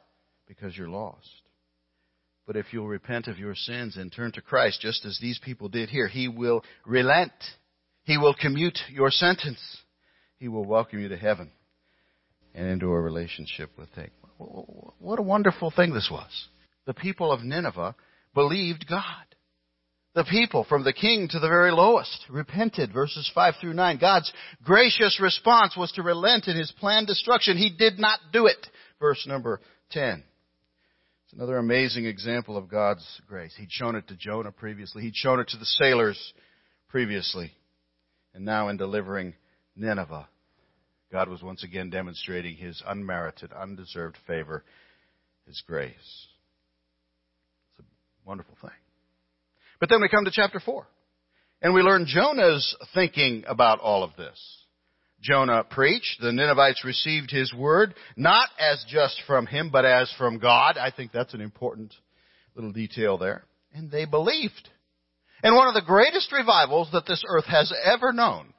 because 0.47 0.77
you're 0.77 0.89
lost. 0.89 1.29
But 2.47 2.57
if 2.57 2.67
you'll 2.73 2.89
repent 2.89 3.27
of 3.27 3.39
your 3.39 3.55
sins 3.55 3.97
and 3.97 4.13
turn 4.13 4.33
to 4.33 4.41
Christ, 4.41 4.81
just 4.81 5.05
as 5.05 5.19
these 5.21 5.39
people 5.45 5.69
did 5.69 5.91
here, 5.91 6.09
He 6.09 6.29
will 6.29 6.65
relent. 6.87 7.33
He 8.05 8.17
will 8.17 8.35
commute 8.35 8.79
your 8.91 9.11
sentence. 9.11 9.61
He 10.39 10.49
will 10.49 10.65
welcome 10.65 11.01
you 11.01 11.09
to 11.09 11.17
heaven 11.17 11.51
and 12.55 12.69
into 12.69 12.87
a 12.87 13.01
relationship 13.01 13.71
with 13.77 13.91
Him. 13.91 14.11
What 14.39 15.19
a 15.19 15.23
wonderful 15.23 15.71
thing 15.71 15.93
this 15.93 16.09
was. 16.11 16.49
The 16.87 16.95
people 16.95 17.33
of 17.33 17.43
Nineveh 17.43 17.95
believed 18.35 18.87
God. 18.89 19.28
The 20.19 20.25
people, 20.25 20.65
from 20.65 20.83
the 20.83 20.93
king 20.93 21.29
to 21.29 21.39
the 21.39 21.47
very 21.47 21.71
lowest, 21.71 22.27
repented. 22.29 22.93
Verses 22.93 23.31
5 23.33 23.55
through 23.61 23.75
9. 23.75 23.99
God's 23.99 24.33
gracious 24.65 25.21
response 25.23 25.77
was 25.77 25.93
to 25.93 26.03
relent 26.03 26.49
in 26.49 26.57
his 26.57 26.73
planned 26.73 27.07
destruction. 27.07 27.57
He 27.57 27.71
did 27.71 28.01
not 28.01 28.19
do 28.33 28.47
it. 28.47 28.67
Verse 28.99 29.25
number 29.29 29.61
10. 29.93 30.25
It's 31.23 31.33
another 31.35 31.57
amazing 31.57 32.07
example 32.07 32.57
of 32.57 32.69
God's 32.69 33.07
grace. 33.29 33.55
He'd 33.57 33.71
shown 33.71 33.95
it 33.95 34.09
to 34.09 34.17
Jonah 34.17 34.51
previously. 34.51 35.05
He'd 35.05 35.15
shown 35.15 35.39
it 35.39 35.47
to 35.51 35.57
the 35.57 35.65
sailors 35.65 36.35
previously. 36.89 37.53
And 38.35 38.45
now 38.45 38.71
in 38.71 38.77
delivering 38.77 39.35
Nineveh, 39.77 40.29
God 41.13 41.29
was 41.29 41.45
once 41.45 41.63
again 41.63 41.91
demonstrating 41.91 42.57
his 42.57 42.83
unmerited, 42.85 43.53
undeserved 43.53 44.17
favor, 44.27 44.65
his 45.47 45.63
grace. 45.65 46.27
It's 47.79 47.87
a 47.87 48.29
wonderful 48.29 48.57
thing. 48.61 48.73
But 49.81 49.89
then 49.89 50.01
we 50.01 50.09
come 50.09 50.25
to 50.25 50.31
chapter 50.33 50.61
4. 50.61 50.87
And 51.61 51.75
we 51.75 51.83
learn 51.83 52.07
Jonah's 52.07 52.77
thinking 52.95 53.45
about 53.49 53.81
all 53.81 54.05
of 54.05 54.17
this. 54.17 54.39
Jonah 55.21 55.65
preached. 55.65 56.21
The 56.21 56.33
Ninevites 56.33 56.85
received 56.85 57.31
his 57.31 57.53
word, 57.53 57.95
not 58.17 58.49
as 58.61 58.85
just 58.89 59.21
from 59.27 59.47
him, 59.47 59.71
but 59.71 59.85
as 59.85 60.13
from 60.17 60.39
God. 60.39 60.79
I 60.79 60.93
think 60.93 61.11
that's 61.11 61.35
an 61.35 61.41
important 61.41 61.93
little 62.55 62.73
detail 62.73 63.19
there. 63.19 63.45
And 63.73 63.91
they 63.91 64.05
believed. 64.05 64.69
And 65.43 65.55
one 65.55 65.69
of 65.69 65.75
the 65.75 65.83
greatest 65.83 66.33
revivals 66.33 66.91
that 66.93 67.07
this 67.07 67.25
earth 67.29 67.47
has 67.47 67.73
ever 67.85 68.13
known 68.13 68.53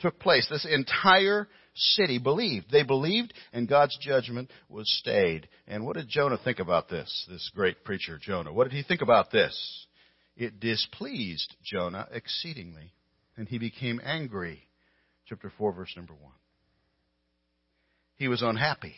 took 0.00 0.18
place. 0.20 0.46
This 0.48 0.66
entire 0.68 1.48
city 1.74 2.18
believed. 2.18 2.70
They 2.70 2.82
believed 2.84 3.34
and 3.52 3.68
God's 3.68 3.96
judgment 4.00 4.50
was 4.68 4.88
stayed. 5.00 5.48
And 5.66 5.84
what 5.84 5.96
did 5.96 6.08
Jonah 6.08 6.38
think 6.42 6.60
about 6.60 6.88
this? 6.88 7.26
This 7.28 7.50
great 7.54 7.84
preacher, 7.84 8.18
Jonah. 8.20 8.52
What 8.52 8.64
did 8.64 8.76
he 8.76 8.82
think 8.82 9.02
about 9.02 9.30
this? 9.32 9.86
It 10.36 10.60
displeased 10.60 11.54
Jonah 11.62 12.08
exceedingly 12.10 12.92
and 13.36 13.48
he 13.48 13.58
became 13.58 14.00
angry. 14.04 14.62
Chapter 15.26 15.52
4 15.56 15.72
verse 15.72 15.92
number 15.96 16.14
1. 16.14 16.32
He 18.16 18.28
was 18.28 18.42
unhappy. 18.42 18.94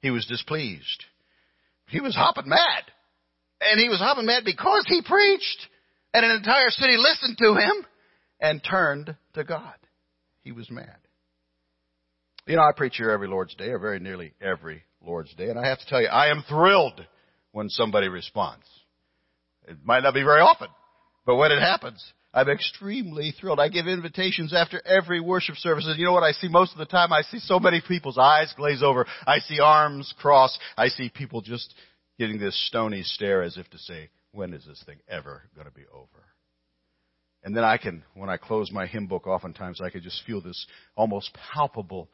He 0.00 0.10
was 0.10 0.26
displeased. 0.26 1.04
He 1.88 2.00
was 2.00 2.14
hopping 2.14 2.48
mad. 2.48 2.84
And 3.60 3.80
he 3.80 3.88
was 3.88 3.98
hopping 3.98 4.26
mad 4.26 4.44
because 4.44 4.84
he 4.86 5.02
preached 5.02 5.66
and 6.14 6.24
an 6.24 6.36
entire 6.36 6.70
city 6.70 6.96
listened 6.96 7.38
to 7.38 7.54
him 7.54 7.86
and 8.40 8.62
turned 8.62 9.16
to 9.34 9.44
God. 9.44 9.74
He 10.42 10.52
was 10.52 10.70
mad. 10.70 10.96
You 12.46 12.56
know, 12.56 12.62
I 12.62 12.72
preach 12.74 12.96
here 12.96 13.10
every 13.10 13.28
Lord's 13.28 13.54
Day, 13.54 13.68
or 13.68 13.78
very 13.78 13.98
nearly 13.98 14.32
every 14.40 14.82
Lord's 15.04 15.34
Day, 15.34 15.48
and 15.50 15.58
I 15.58 15.68
have 15.68 15.78
to 15.80 15.86
tell 15.86 16.00
you, 16.00 16.08
I 16.08 16.30
am 16.30 16.44
thrilled 16.48 17.04
when 17.52 17.68
somebody 17.68 18.08
responds. 18.08 18.64
It 19.68 19.78
might 19.84 20.02
not 20.02 20.14
be 20.14 20.22
very 20.22 20.40
often, 20.40 20.68
but 21.26 21.36
when 21.36 21.52
it 21.52 21.60
happens, 21.60 22.04
I'm 22.32 22.48
extremely 22.48 23.32
thrilled. 23.38 23.60
I 23.60 23.68
give 23.68 23.86
invitations 23.86 24.54
after 24.54 24.80
every 24.86 25.20
worship 25.20 25.56
service, 25.56 25.86
and 25.86 25.98
you 25.98 26.04
know 26.04 26.12
what 26.12 26.22
I 26.22 26.32
see 26.32 26.48
most 26.48 26.72
of 26.72 26.78
the 26.78 26.86
time? 26.86 27.12
I 27.12 27.22
see 27.22 27.38
so 27.38 27.58
many 27.58 27.82
people's 27.86 28.18
eyes 28.18 28.52
glaze 28.56 28.82
over. 28.82 29.06
I 29.26 29.38
see 29.40 29.60
arms 29.60 30.12
cross. 30.18 30.58
I 30.76 30.88
see 30.88 31.08
people 31.08 31.40
just 31.40 31.74
getting 32.18 32.38
this 32.38 32.58
stony 32.68 33.02
stare 33.02 33.42
as 33.42 33.56
if 33.56 33.68
to 33.70 33.78
say, 33.78 34.10
when 34.32 34.52
is 34.52 34.64
this 34.66 34.82
thing 34.84 34.98
ever 35.08 35.42
going 35.54 35.66
to 35.66 35.72
be 35.72 35.84
over? 35.92 36.24
And 37.44 37.56
then 37.56 37.64
I 37.64 37.78
can, 37.78 38.02
when 38.14 38.28
I 38.28 38.36
close 38.36 38.70
my 38.70 38.86
hymn 38.86 39.06
book, 39.06 39.26
oftentimes 39.26 39.80
I 39.80 39.90
can 39.90 40.02
just 40.02 40.22
feel 40.26 40.40
this 40.40 40.66
almost 40.96 41.36
palpable 41.52 42.10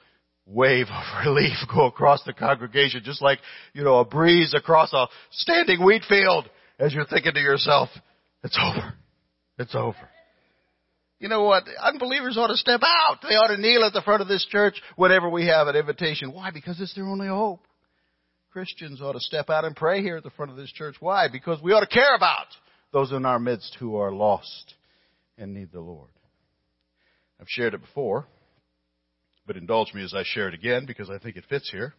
wave 0.46 0.86
of 0.88 1.26
relief 1.26 1.56
go 1.72 1.86
across 1.86 2.22
the 2.24 2.32
congregation, 2.32 3.02
just 3.04 3.22
like, 3.22 3.38
you 3.72 3.82
know, 3.82 3.98
a 3.98 4.04
breeze 4.04 4.54
across 4.54 4.92
a 4.92 5.08
standing 5.30 5.84
wheat 5.84 6.04
field 6.08 6.48
as 6.78 6.92
you're 6.92 7.06
thinking 7.06 7.34
to 7.34 7.40
yourself, 7.40 7.88
it's 8.42 8.58
over. 8.60 8.94
It's 9.58 9.74
over. 9.74 10.08
You 11.20 11.28
know 11.28 11.44
what? 11.44 11.64
Unbelievers 11.82 12.36
ought 12.36 12.48
to 12.48 12.56
step 12.56 12.80
out. 12.82 13.18
They 13.22 13.34
ought 13.34 13.48
to 13.48 13.60
kneel 13.60 13.84
at 13.84 13.92
the 13.92 14.02
front 14.02 14.20
of 14.20 14.28
this 14.28 14.44
church 14.50 14.80
whenever 14.96 15.30
we 15.30 15.46
have 15.46 15.68
an 15.68 15.76
invitation. 15.76 16.32
Why? 16.32 16.50
Because 16.50 16.80
it's 16.80 16.94
their 16.94 17.06
only 17.06 17.28
hope. 17.28 17.60
Christians 18.52 19.00
ought 19.00 19.14
to 19.14 19.20
step 19.20 19.50
out 19.50 19.64
and 19.64 19.74
pray 19.74 20.02
here 20.02 20.16
at 20.16 20.22
the 20.22 20.30
front 20.30 20.50
of 20.50 20.56
this 20.56 20.70
church. 20.70 20.96
Why? 21.00 21.28
Because 21.30 21.62
we 21.62 21.72
ought 21.72 21.80
to 21.80 21.86
care 21.86 22.14
about 22.14 22.46
those 22.92 23.10
in 23.10 23.24
our 23.24 23.38
midst 23.38 23.76
who 23.80 23.96
are 23.96 24.12
lost 24.12 24.74
and 25.38 25.54
need 25.54 25.72
the 25.72 25.80
Lord. 25.80 26.10
I've 27.40 27.48
shared 27.48 27.74
it 27.74 27.80
before, 27.80 28.26
but 29.46 29.56
indulge 29.56 29.92
me 29.92 30.04
as 30.04 30.14
I 30.14 30.22
share 30.24 30.48
it 30.48 30.54
again 30.54 30.86
because 30.86 31.10
I 31.10 31.18
think 31.18 31.36
it 31.36 31.44
fits 31.48 31.70
here. 31.70 31.94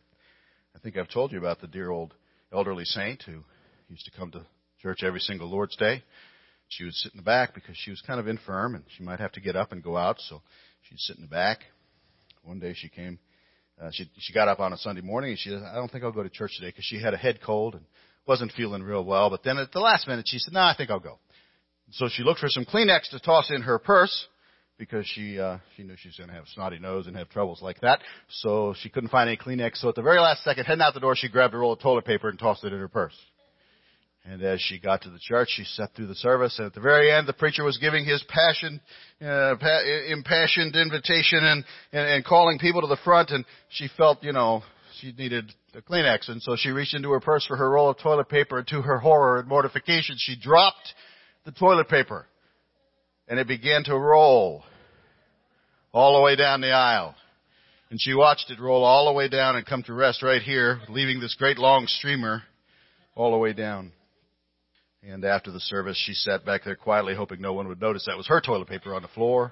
I 0.75 0.79
think 0.79 0.98
I've 0.98 1.10
told 1.10 1.32
you 1.32 1.38
about 1.38 1.62
the 1.62 1.67
dear 1.67 1.89
old 1.89 2.13
elderly 2.53 2.86
saint 2.86 3.24
who 3.24 3.44
used 3.89 4.05
to 4.05 4.12
come 4.12 4.32
to 4.32 4.46
church 4.86 5.01
every 5.01 5.20
single 5.20 5.50
Lord's 5.50 5.75
Day. 5.75 6.04
She 6.68 6.84
would 6.84 6.94
sit 6.94 7.12
in 7.12 7.18
the 7.18 7.24
back 7.24 7.56
because 7.56 7.75
she 7.75 7.89
was 7.89 8.04
kind 8.06 8.20
of 8.20 8.27
infirm 8.27 8.75
and 8.75 8.84
she 8.96 9.04
might 9.04 9.20
have 9.20 9.32
to 9.32 9.42
get 9.42 9.56
up 9.56 9.72
and 9.72 9.82
go 9.82 9.98
out, 9.98 10.18
so 10.20 10.44
she'd 10.84 11.00
sit 11.00 11.15
in 11.15 11.24
the 11.24 11.27
back. 11.27 11.62
One 12.44 12.60
day 12.60 12.74
she 12.75 12.89
came 12.89 13.18
uh, 13.82 13.89
she 13.92 14.10
she 14.20 14.32
got 14.32 14.48
up 14.48 14.60
on 14.60 14.74
a 14.74 14.77
Sunday 14.77 15.01
morning 15.01 15.32
and 15.32 15.39
she 15.39 15.50
said, 15.50 15.63
"I 15.63 15.75
don't 15.75 15.92
think 15.92 16.04
I'll 16.04 16.12
go 16.12 16.22
to 16.22 16.30
church 16.30 16.51
today 16.56 16.70
because 16.70 16.86
she 16.86 17.01
had 17.01 17.15
a 17.15 17.18
head 17.18 17.39
cold 17.44 17.74
and 17.74 17.84
wasn't 18.27 18.51
feeling 18.51 18.84
real 18.84 19.04
well." 19.04 19.32
But 19.32 19.44
then 19.44 19.58
at 19.58 19.72
the 19.72 19.80
last 19.80 20.08
minute, 20.08 20.27
she 20.27 20.38
said, 20.38 20.54
"No, 20.54 20.62
I 20.62 20.75
think 20.77 20.92
I'll 20.92 21.00
go." 21.00 21.18
So 21.92 22.08
she 22.08 22.24
looked 22.24 22.39
for 22.39 22.48
some 22.48 22.63
Kleenex 22.63 23.10
to 23.10 23.20
toss 23.20 23.50
in 23.50 23.63
her 23.63 23.80
purse 23.80 24.27
because 24.77 25.06
she 25.08 25.39
uh, 25.39 25.58
she 25.75 25.84
knew 25.84 25.96
she 25.98 26.10
was 26.10 26.15
going 26.15 26.30
to 26.30 26.36
have 26.36 26.46
a 26.46 26.50
snotty 26.50 26.80
nose 26.80 27.08
and 27.08 27.18
have 27.18 27.30
troubles 27.30 27.62
like 27.62 27.82
that. 27.82 28.01
So 28.30 28.75
she 28.80 28.89
couldn't 28.89 29.10
find 29.10 29.27
any 29.27 29.38
Kleenex. 29.38 29.77
So 29.77 29.89
at 29.89 29.96
the 29.96 30.04
very 30.04 30.20
last 30.20 30.44
second, 30.44 30.65
heading 30.65 30.84
out 30.84 30.94
the 30.94 31.00
door, 31.00 31.15
she 31.15 31.27
grabbed 31.27 31.54
a 31.54 31.58
roll 31.58 31.74
of 31.74 31.80
toilet 31.80 32.06
paper 32.06 32.30
and 32.30 32.39
tossed 32.39 32.63
it 32.63 32.72
in 32.72 32.80
her 32.80 32.88
purse. 32.88 33.18
And 34.27 34.41
as 34.41 34.60
she 34.60 34.79
got 34.79 35.03
to 35.03 35.12
the 35.12 35.20
church, 35.20 35.50
she 35.51 35.63
sat 35.63 35.94
through 35.94 36.08
the 36.08 36.15
service. 36.15 36.58
And 36.58 36.65
at 36.65 36.74
the 36.74 36.82
very 36.82 37.12
end, 37.12 37.27
the 37.27 37.34
preacher 37.34 37.63
was 37.63 37.77
giving 37.77 38.05
his 38.05 38.24
passion, 38.27 38.82
uh, 39.22 39.55
pa- 39.60 39.84
impassioned 40.10 40.75
invitation 40.75 41.44
and, 41.44 41.63
and, 41.91 42.08
and 42.08 42.25
calling 42.25 42.58
people 42.58 42.82
to 42.82 42.88
the 42.88 42.98
front. 43.03 43.29
And 43.29 43.46
she 43.70 43.88
felt, 43.96 44.24
you 44.24 44.34
know, 44.34 44.63
she 45.00 45.12
needed 45.12 45.53
a 45.75 45.82
Kleenex. 45.82 46.29
And 46.29 46.41
so 46.41 46.55
she 46.58 46.70
reached 46.70 46.96
into 46.96 47.12
her 47.12 47.20
purse 47.20 47.46
for 47.46 47.55
her 47.55 47.70
roll 47.70 47.89
of 47.89 48.00
toilet 48.00 48.27
paper. 48.27 48.58
And 48.58 48.67
to 48.70 48.82
her 48.82 48.98
horror 48.98 49.39
and 49.39 49.48
mortification, 49.48 50.15
she 50.17 50.36
dropped 50.36 50.94
the 51.46 51.51
toilet 51.51 51.88
paper. 51.88 52.25
And 53.27 53.39
it 53.39 53.48
began 53.48 53.84
to 53.84 53.96
roll 53.96 54.63
all 55.91 56.15
the 56.15 56.22
way 56.22 56.36
down 56.36 56.62
the 56.62 56.72
aisle. 56.72 57.13
And 57.91 58.01
she 58.01 58.15
watched 58.15 58.50
it 58.50 58.60
roll 58.60 58.84
all 58.84 59.05
the 59.05 59.13
way 59.13 59.29
down 59.29 59.55
and 59.55 59.67
come 59.67 59.84
to 59.84 59.94
rest 59.94 60.24
right 60.24 60.41
here, 60.41 60.79
leaving 60.89 61.20
this 61.20 61.36
great 61.36 61.60
long 61.60 61.86
streamer 61.86 62.41
all 63.13 63.29
the 63.29 63.38
way 63.38 63.53
down. 63.53 63.91
And 65.08 65.24
after 65.24 65.52
the 65.52 65.60
service, 65.60 66.02
she 66.04 66.14
sat 66.14 66.46
back 66.46 66.64
there 66.64 66.76
quietly, 66.76 67.14
hoping 67.16 67.40
no 67.40 67.54
one 67.54 67.68
would 67.68 67.82
notice 67.82 68.06
that 68.08 68.18
was 68.18 68.28
her 68.28 68.42
toilet 68.42 68.68
paper 68.68 68.96
on 68.96 69.04
the 69.04 69.08
floor. 69.10 69.52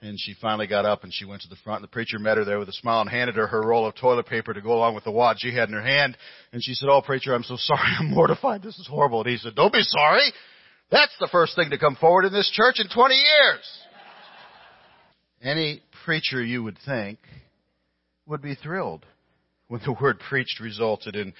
And 0.00 0.18
she 0.18 0.34
finally 0.40 0.66
got 0.66 0.86
up 0.86 1.04
and 1.04 1.12
she 1.12 1.24
went 1.24 1.42
to 1.42 1.48
the 1.48 1.56
front. 1.56 1.80
And 1.80 1.84
the 1.84 1.92
preacher 1.92 2.18
met 2.18 2.38
her 2.38 2.44
there 2.44 2.58
with 2.58 2.68
a 2.68 2.72
smile 2.72 3.00
and 3.00 3.10
handed 3.10 3.36
her 3.36 3.46
her 3.46 3.62
roll 3.62 3.86
of 3.86 3.94
toilet 3.94 4.26
paper 4.26 4.54
to 4.54 4.60
go 4.60 4.72
along 4.72 4.94
with 4.94 5.04
the 5.04 5.10
wad 5.10 5.36
she 5.38 5.54
had 5.54 5.68
in 5.68 5.74
her 5.74 5.82
hand. 5.82 6.16
And 6.52 6.62
she 6.62 6.74
said, 6.74 6.88
"Oh, 6.88 7.02
preacher, 7.02 7.34
I'm 7.34 7.42
so 7.42 7.56
sorry. 7.58 7.92
I'm 7.98 8.10
mortified. 8.10 8.62
This 8.62 8.78
is 8.78 8.86
horrible." 8.86 9.20
And 9.20 9.30
he 9.30 9.36
said, 9.38 9.54
"Don't 9.54 9.72
be 9.72 9.82
sorry. 9.82 10.32
That's 10.90 11.16
the 11.18 11.28
first 11.32 11.56
thing 11.56 11.70
to 11.70 11.78
come 11.78 11.96
forward 11.96 12.24
in 12.24 12.32
this 12.32 12.50
church 12.50 12.78
in 12.78 12.88
20 12.88 13.14
years." 13.14 13.78
Any 15.42 15.82
preacher 16.04 16.42
you 16.42 16.62
would 16.62 16.78
think 16.84 17.18
would 18.26 18.42
be 18.42 18.54
thrilled 18.54 19.04
when 19.68 19.80
the 19.84 19.92
word 20.00 20.20
preached 20.20 20.60
resulted 20.60 21.16
in 21.16 21.34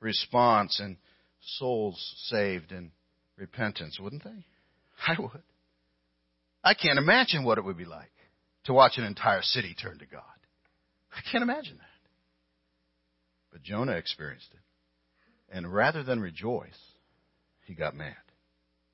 response 0.00 0.80
and 0.80 0.96
souls 1.40 2.14
saved 2.28 2.72
and 2.72 2.90
repentance, 3.38 3.98
wouldn't 4.00 4.24
they? 4.24 4.44
I 5.06 5.14
would. 5.18 5.42
I 6.64 6.74
can't 6.74 6.98
imagine 6.98 7.44
what 7.44 7.58
it 7.58 7.64
would 7.64 7.78
be 7.78 7.84
like 7.84 8.10
to 8.64 8.72
watch 8.72 8.98
an 8.98 9.04
entire 9.04 9.42
city 9.42 9.74
turn 9.80 9.98
to 9.98 10.06
God. 10.06 10.22
I 11.12 11.20
can't 11.30 11.42
imagine 11.42 11.76
that. 11.78 11.84
But 13.52 13.62
Jonah 13.62 13.92
experienced 13.92 14.48
it. 14.52 15.56
And 15.56 15.72
rather 15.72 16.02
than 16.02 16.20
rejoice, 16.20 16.78
he 17.66 17.74
got 17.74 17.96
mad. 17.96 18.14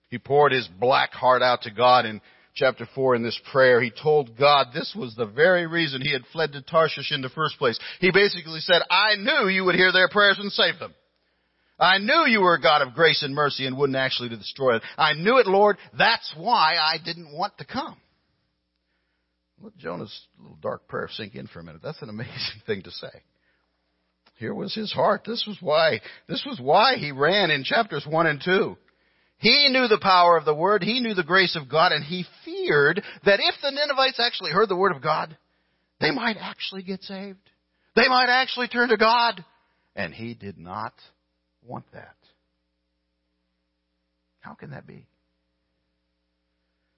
He 0.08 0.18
poured 0.18 0.52
his 0.52 0.68
black 0.78 1.12
heart 1.12 1.42
out 1.42 1.62
to 1.62 1.70
God 1.72 2.06
in 2.06 2.20
chapter 2.54 2.86
4 2.94 3.16
in 3.16 3.24
this 3.24 3.40
prayer. 3.50 3.80
He 3.80 3.90
told 3.90 4.38
God 4.38 4.68
this 4.72 4.94
was 4.96 5.14
the 5.16 5.26
very 5.26 5.66
reason 5.66 6.00
he 6.00 6.12
had 6.12 6.22
fled 6.32 6.52
to 6.52 6.62
Tarshish 6.62 7.10
in 7.10 7.20
the 7.20 7.28
first 7.28 7.58
place. 7.58 7.78
He 7.98 8.12
basically 8.12 8.60
said, 8.60 8.82
I 8.88 9.16
knew 9.16 9.48
you 9.48 9.64
would 9.64 9.74
hear 9.74 9.92
their 9.92 10.08
prayers 10.08 10.38
and 10.38 10.52
save 10.52 10.78
them. 10.78 10.94
I 11.78 11.98
knew 11.98 12.26
you 12.26 12.40
were 12.40 12.54
a 12.54 12.60
God 12.60 12.82
of 12.82 12.94
grace 12.94 13.22
and 13.22 13.34
mercy 13.34 13.66
and 13.66 13.76
wouldn't 13.76 13.96
actually 13.96 14.28
destroy 14.28 14.76
it. 14.76 14.82
I 14.96 15.14
knew 15.14 15.38
it, 15.38 15.46
Lord. 15.46 15.76
That's 15.98 16.32
why 16.36 16.76
I 16.76 16.98
didn't 17.04 17.36
want 17.36 17.58
to 17.58 17.64
come. 17.64 17.96
Let 19.60 19.76
Jonah's 19.76 20.26
little 20.38 20.58
dark 20.60 20.86
prayer 20.88 21.08
sink 21.10 21.34
in 21.34 21.46
for 21.46 21.60
a 21.60 21.64
minute. 21.64 21.80
That's 21.82 22.02
an 22.02 22.10
amazing 22.10 22.60
thing 22.66 22.82
to 22.82 22.90
say. 22.90 23.08
Here 24.36 24.54
was 24.54 24.74
his 24.74 24.92
heart. 24.92 25.22
This 25.26 25.44
was 25.46 25.56
why, 25.60 26.00
this 26.28 26.44
was 26.46 26.60
why 26.60 26.96
he 26.96 27.12
ran 27.12 27.50
in 27.50 27.64
chapters 27.64 28.04
1 28.08 28.26
and 28.26 28.42
2. 28.44 28.76
He 29.38 29.68
knew 29.68 29.88
the 29.88 29.98
power 30.00 30.36
of 30.36 30.44
the 30.44 30.54
word. 30.54 30.82
He 30.82 31.00
knew 31.00 31.14
the 31.14 31.22
grace 31.22 31.56
of 31.56 31.68
God 31.68 31.92
and 31.92 32.04
he 32.04 32.24
feared 32.44 33.02
that 33.24 33.40
if 33.40 33.54
the 33.62 33.70
Ninevites 33.70 34.20
actually 34.20 34.50
heard 34.50 34.68
the 34.68 34.76
word 34.76 34.94
of 34.94 35.02
God, 35.02 35.36
they 36.00 36.10
might 36.10 36.36
actually 36.40 36.82
get 36.82 37.02
saved. 37.02 37.38
They 37.94 38.08
might 38.08 38.28
actually 38.28 38.68
turn 38.68 38.88
to 38.88 38.96
God. 38.96 39.44
And 39.96 40.12
he 40.12 40.34
did 40.34 40.58
not 40.58 40.92
want 41.66 41.84
that. 41.92 42.16
How 44.40 44.54
can 44.54 44.70
that 44.70 44.86
be? 44.86 45.06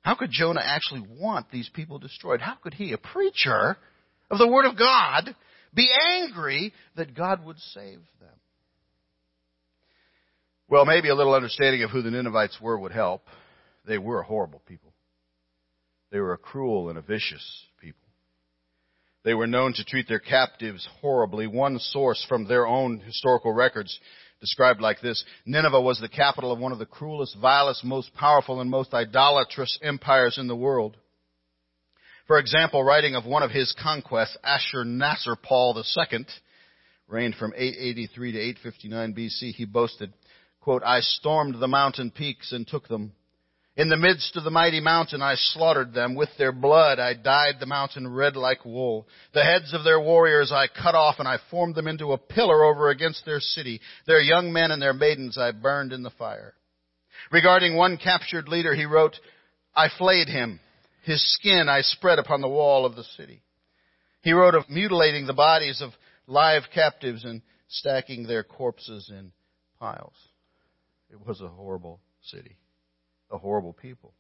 How 0.03 0.15
could 0.15 0.31
Jonah 0.31 0.63
actually 0.63 1.05
want 1.19 1.51
these 1.51 1.69
people 1.73 1.99
destroyed? 1.99 2.41
How 2.41 2.55
could 2.55 2.75
he, 2.75 2.93
a 2.93 2.99
preacher 2.99 3.77
of 4.31 4.39
the 4.39 4.49
Word 4.49 4.67
of 4.67 4.79
God, 4.79 5.35
be 5.75 5.89
angry 6.13 6.73
that 6.97 7.15
God 7.15 7.45
would 7.45 7.59
save 7.59 7.99
them? 8.21 8.31
Well, 10.69 10.85
maybe 10.85 11.09
a 11.09 11.15
little 11.15 11.35
understanding 11.35 11.83
of 11.83 11.91
who 11.91 12.03
the 12.03 12.11
Ninevites 12.11 12.61
were 12.61 12.79
would 12.79 12.93
help. 12.93 13.23
They 13.87 13.99
were 13.99 14.21
a 14.21 14.25
horrible 14.25 14.63
people. 14.67 14.93
They 16.11 16.19
were 16.19 16.33
a 16.33 16.39
cruel 16.39 16.89
and 16.89 16.99
a 16.99 17.03
vicious 17.03 17.65
people. 17.81 18.01
They 19.25 19.35
were 19.35 19.47
known 19.47 19.73
to 19.75 19.85
treat 19.85 20.09
their 20.09 20.21
captives 20.21 20.89
horribly. 21.01 21.49
One 21.49 21.79
source 21.79 22.25
from 22.29 22.47
their 22.47 22.67
own 22.67 23.01
historical 23.01 23.53
records 23.53 23.99
described 24.41 24.81
like 24.81 25.01
this 25.01 25.25
Nineveh 25.45 25.81
was 25.81 25.99
the 26.01 26.09
capital 26.09 26.53
of 26.53 26.59
one 26.59 26.73
of 26.73 26.79
the 26.79 26.87
cruelest, 26.87 27.37
vilest, 27.41 27.85
most 27.85 28.15
powerful, 28.15 28.61
and 28.61 28.71
most 28.71 28.95
idolatrous 28.95 29.79
empires 29.83 30.39
in 30.39 30.47
the 30.47 30.57
world. 30.57 30.97
For 32.27 32.39
example, 32.39 32.83
writing 32.83 33.15
of 33.15 33.25
one 33.25 33.43
of 33.43 33.53
his 33.53 33.75
conquests, 33.81 34.37
Ashurnasirpal 34.45 35.77
II, 35.77 36.27
reigned 37.09 37.37
from 37.37 37.53
883 37.57 38.33
to 38.33 38.39
859 38.39 39.15
BC, 39.15 39.55
he 39.55 39.65
boasted, 39.65 40.13
quote, 40.61 40.83
I 40.83 41.01
stormed 41.01 41.61
the 41.61 41.69
mountain 41.69 42.11
peaks 42.11 42.51
and 42.51 42.67
took 42.67 42.89
them. 42.89 43.13
In 43.77 43.91
the 43.91 43.97
midst 43.99 44.37
of 44.37 44.45
the 44.45 44.51
mighty 44.51 44.81
mountain 44.81 45.21
I 45.21 45.35
slaughtered 45.35 45.93
them. 45.93 46.15
With 46.15 46.31
their 46.39 46.53
blood 46.53 46.99
I 46.99 47.13
dyed 47.13 47.57
the 47.61 47.67
mountain 47.67 48.09
red 48.09 48.35
like 48.35 48.65
wool. 48.65 49.07
The 49.35 49.45
heads 49.45 49.75
of 49.75 49.85
their 49.85 50.01
warriors 50.01 50.51
I 50.51 50.67
cut 50.67 50.95
off 50.95 51.17
and 51.19 51.29
I 51.29 51.39
formed 51.51 51.75
them 51.75 51.87
into 51.87 52.13
a 52.13 52.19
pillar 52.19 52.65
over 52.65 52.89
against 52.89 53.27
their 53.27 53.41
city. 53.41 53.83
Their 54.07 54.21
young 54.21 54.51
men 54.51 54.71
and 54.71 54.81
their 54.81 54.95
maidens 54.95 55.37
I 55.37 55.53
burned 55.53 55.93
in 55.93 56.03
the 56.03 56.11
fire. 56.11 56.55
Regarding 57.31 57.77
one 57.77 57.99
captured 57.99 58.49
leader, 58.49 58.75
he 58.75 58.87
wrote, 58.87 59.17
I 59.75 59.91
flayed 59.99 60.29
him. 60.29 60.59
His 61.03 61.23
skin 61.35 61.69
I 61.69 61.83
spread 61.83 62.19
upon 62.19 62.41
the 62.41 62.49
wall 62.49 62.87
of 62.87 62.97
the 62.97 63.05
city. 63.05 63.43
He 64.23 64.33
wrote 64.33 64.55
of 64.55 64.71
mutilating 64.71 65.27
the 65.27 65.35
bodies 65.35 65.83
of 65.83 65.91
live 66.27 66.63
captives 66.75 67.25
and 67.25 67.43
stacking 67.69 68.27
their 68.27 68.43
corpses 68.43 69.11
in 69.11 69.33
piles. 69.79 70.17
It 71.11 71.25
was 71.27 71.43
a 71.43 71.49
horrible 71.49 72.01
city 72.23 72.57
a 73.31 73.39
horrible 73.39 73.73
people. 73.73 74.15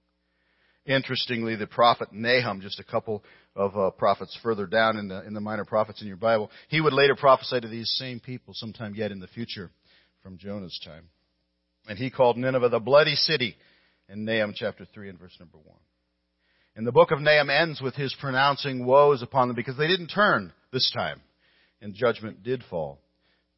Interestingly, 0.87 1.57
the 1.57 1.67
prophet 1.67 2.13
Nahum, 2.13 2.61
just 2.61 2.79
a 2.79 2.85
couple 2.85 3.25
of 3.57 3.77
uh, 3.77 3.91
prophets 3.91 4.39
further 4.43 4.67
down 4.67 4.97
in 4.97 5.09
the, 5.09 5.27
in 5.27 5.35
the 5.35 5.41
minor 5.41 5.65
prophets 5.65 6.01
in 6.01 6.07
your 6.07 6.17
Bible, 6.17 6.51
he 6.69 6.81
would 6.81 6.93
later 6.93 7.17
prophesy 7.17 7.61
to 7.61 7.69
these 7.69 7.91
same 7.99 8.21
people 8.21 8.55
sometime 8.55 8.95
yet 8.95 9.11
in 9.11 9.19
the 9.19 9.27
future 9.27 9.71
from 10.23 10.39
Jonah's 10.39 10.81
time. 10.85 11.09
And 11.89 11.99
he 11.99 12.11
called 12.11 12.37
Nineveh 12.37 12.69
the 12.69 12.79
bloody 12.79 13.17
city 13.17 13.57
in 14.09 14.25
Nahum 14.25 14.53
chapter 14.55 14.85
3 14.85 15.09
and 15.09 15.19
verse 15.19 15.37
number 15.41 15.59
1. 15.59 15.77
And 16.77 16.87
the 16.87 16.93
book 16.93 17.11
of 17.11 17.21
Nahum 17.21 17.51
ends 17.51 17.81
with 17.81 17.95
his 17.95 18.15
pronouncing 18.21 18.85
woes 18.85 19.23
upon 19.23 19.49
them 19.49 19.57
because 19.57 19.77
they 19.77 19.89
didn't 19.89 20.09
turn 20.09 20.53
this 20.73 20.93
time. 20.95 21.21
And 21.81 21.95
judgment 21.95 22.43
did 22.43 22.63
fall. 22.71 23.01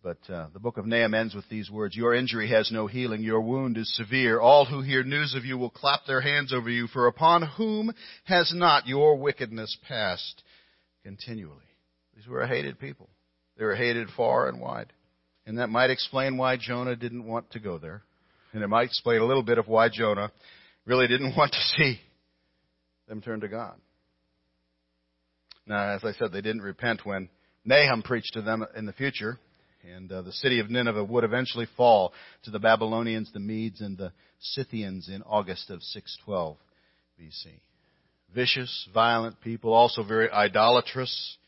But 0.02 0.18
uh, 0.32 0.46
the 0.52 0.60
book 0.60 0.76
of 0.76 0.86
Nahum 0.86 1.14
ends 1.14 1.34
with 1.34 1.48
these 1.48 1.70
words 1.70 1.96
Your 1.96 2.14
injury 2.14 2.48
has 2.50 2.70
no 2.70 2.86
healing, 2.86 3.22
your 3.22 3.40
wound 3.40 3.76
is 3.76 3.94
severe. 3.96 4.38
All 4.38 4.64
who 4.64 4.80
hear 4.80 5.02
news 5.02 5.34
of 5.34 5.44
you 5.44 5.58
will 5.58 5.70
clap 5.70 6.06
their 6.06 6.20
hands 6.20 6.52
over 6.52 6.70
you, 6.70 6.86
for 6.86 7.08
upon 7.08 7.42
whom 7.56 7.92
has 8.24 8.52
not 8.54 8.86
your 8.86 9.16
wickedness 9.16 9.76
passed 9.88 10.42
continually? 11.02 11.64
These 12.14 12.28
were 12.28 12.42
a 12.42 12.48
hated 12.48 12.78
people. 12.78 13.08
They 13.56 13.64
were 13.64 13.74
hated 13.74 14.08
far 14.16 14.48
and 14.48 14.60
wide. 14.60 14.92
And 15.46 15.58
that 15.58 15.68
might 15.68 15.90
explain 15.90 16.36
why 16.36 16.56
Jonah 16.56 16.94
didn't 16.94 17.26
want 17.26 17.50
to 17.52 17.58
go 17.58 17.78
there. 17.78 18.02
And 18.52 18.62
it 18.62 18.68
might 18.68 18.84
explain 18.84 19.20
a 19.20 19.26
little 19.26 19.42
bit 19.42 19.58
of 19.58 19.66
why 19.66 19.88
Jonah 19.88 20.30
really 20.84 21.08
didn't 21.08 21.34
want 21.36 21.52
to 21.52 21.60
see 21.76 22.00
them 23.08 23.20
turn 23.20 23.40
to 23.40 23.48
God. 23.48 23.74
Now, 25.66 25.90
as 25.94 26.04
I 26.04 26.12
said, 26.12 26.32
they 26.32 26.40
didn't 26.40 26.62
repent 26.62 27.04
when 27.04 27.28
Nahum 27.64 28.02
preached 28.02 28.34
to 28.34 28.42
them 28.42 28.64
in 28.76 28.86
the 28.86 28.92
future. 28.92 29.38
And 29.94 30.12
uh, 30.12 30.22
the 30.22 30.32
city 30.32 30.60
of 30.60 30.70
Nineveh 30.70 31.04
would 31.04 31.24
eventually 31.24 31.66
fall 31.76 32.12
to 32.44 32.50
the 32.50 32.58
Babylonians, 32.58 33.32
the 33.32 33.40
Medes, 33.40 33.80
and 33.80 33.96
the 33.96 34.12
Scythians 34.38 35.08
in 35.08 35.22
August 35.22 35.70
of 35.70 35.82
612 35.82 36.56
BC. 37.20 37.60
Vicious, 38.34 38.88
violent 38.92 39.40
people, 39.40 39.72
also 39.72 40.02
very 40.02 40.30
idolatrous. 40.30 41.38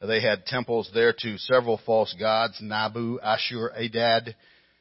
They 0.00 0.20
had 0.20 0.46
temples 0.46 0.90
there 0.94 1.14
to 1.20 1.38
several 1.38 1.78
false 1.84 2.14
gods, 2.18 2.58
Nabu, 2.60 3.20
Ashur, 3.20 3.70
Adad. 3.74 4.34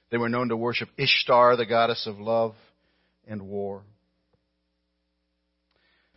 They 0.10 0.18
were 0.18 0.30
known 0.30 0.50
to 0.50 0.58
worship 0.58 0.89
Ishtar, 0.98 1.58
the 1.58 1.65
goddess 1.65 2.08
of 2.08 2.20
love 2.20 2.56
and 3.27 3.41
war. 3.44 3.84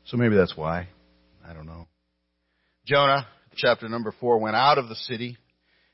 So 0.06 0.16
maybe 0.16 0.36
that's 0.36 0.56
why. 0.56 0.88
I 1.46 1.52
don't 1.52 1.66
know. 1.66 1.88
Jonah, 2.86 3.26
chapter 3.56 3.88
number 3.88 4.14
four, 4.20 4.38
went 4.38 4.56
out 4.56 4.78
of 4.78 4.88
the 4.88 4.94
city 4.94 5.36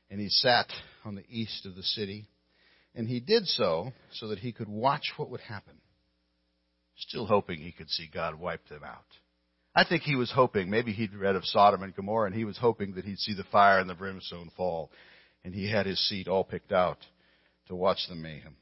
and 0.09 0.19
he 0.19 0.29
sat 0.29 0.67
on 1.05 1.15
the 1.15 1.25
east 1.29 1.65
of 1.65 1.75
the 1.75 1.83
city. 1.83 2.27
And 2.95 3.07
he 3.07 3.19
did 3.19 3.47
so 3.47 3.93
so 4.13 4.27
that 4.29 4.39
he 4.39 4.51
could 4.51 4.69
watch 4.69 5.13
what 5.17 5.29
would 5.29 5.41
happen. 5.41 5.75
Still 6.97 7.25
hoping 7.25 7.59
he 7.59 7.71
could 7.71 7.89
see 7.89 8.09
God 8.13 8.35
wipe 8.39 8.67
them 8.67 8.83
out. 8.83 9.05
I 9.73 9.85
think 9.85 10.03
he 10.03 10.15
was 10.15 10.31
hoping, 10.31 10.69
maybe 10.69 10.91
he'd 10.91 11.15
read 11.15 11.37
of 11.37 11.45
Sodom 11.45 11.81
and 11.81 11.95
Gomorrah, 11.95 12.27
and 12.27 12.35
he 12.35 12.43
was 12.43 12.57
hoping 12.57 12.95
that 12.95 13.05
he'd 13.05 13.19
see 13.19 13.33
the 13.33 13.45
fire 13.45 13.79
and 13.79 13.89
the 13.89 13.95
brimstone 13.95 14.51
fall. 14.57 14.91
And 15.45 15.55
he 15.55 15.71
had 15.71 15.85
his 15.85 15.99
seat 16.09 16.27
all 16.27 16.43
picked 16.43 16.73
out 16.73 16.97
to 17.67 17.75
watch 17.75 17.99
the 18.09 18.15
mayhem. 18.15 18.57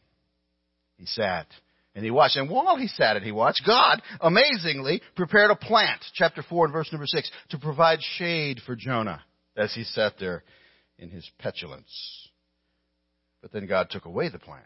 He 0.97 1.05
sat 1.05 1.47
and 1.95 2.05
he 2.05 2.11
watched. 2.11 2.37
And 2.37 2.49
while 2.49 2.77
he 2.77 2.87
sat 2.87 3.15
and 3.15 3.25
he 3.25 3.31
watched, 3.31 3.63
God 3.65 4.01
amazingly 4.21 5.01
prepared 5.15 5.49
a 5.49 5.55
plant, 5.55 6.01
chapter 6.13 6.43
4 6.47 6.65
and 6.65 6.73
verse 6.73 6.91
number 6.91 7.07
6, 7.07 7.31
to 7.49 7.57
provide 7.57 7.99
shade 8.01 8.61
for 8.65 8.75
Jonah 8.75 9.23
as 9.57 9.73
he 9.73 9.83
sat 9.83 10.13
there 10.19 10.43
in 10.97 11.09
his 11.09 11.29
petulance. 11.39 12.28
But 13.41 13.51
then 13.51 13.67
God 13.67 13.89
took 13.89 14.05
away 14.05 14.29
the 14.29 14.39
plant 14.39 14.65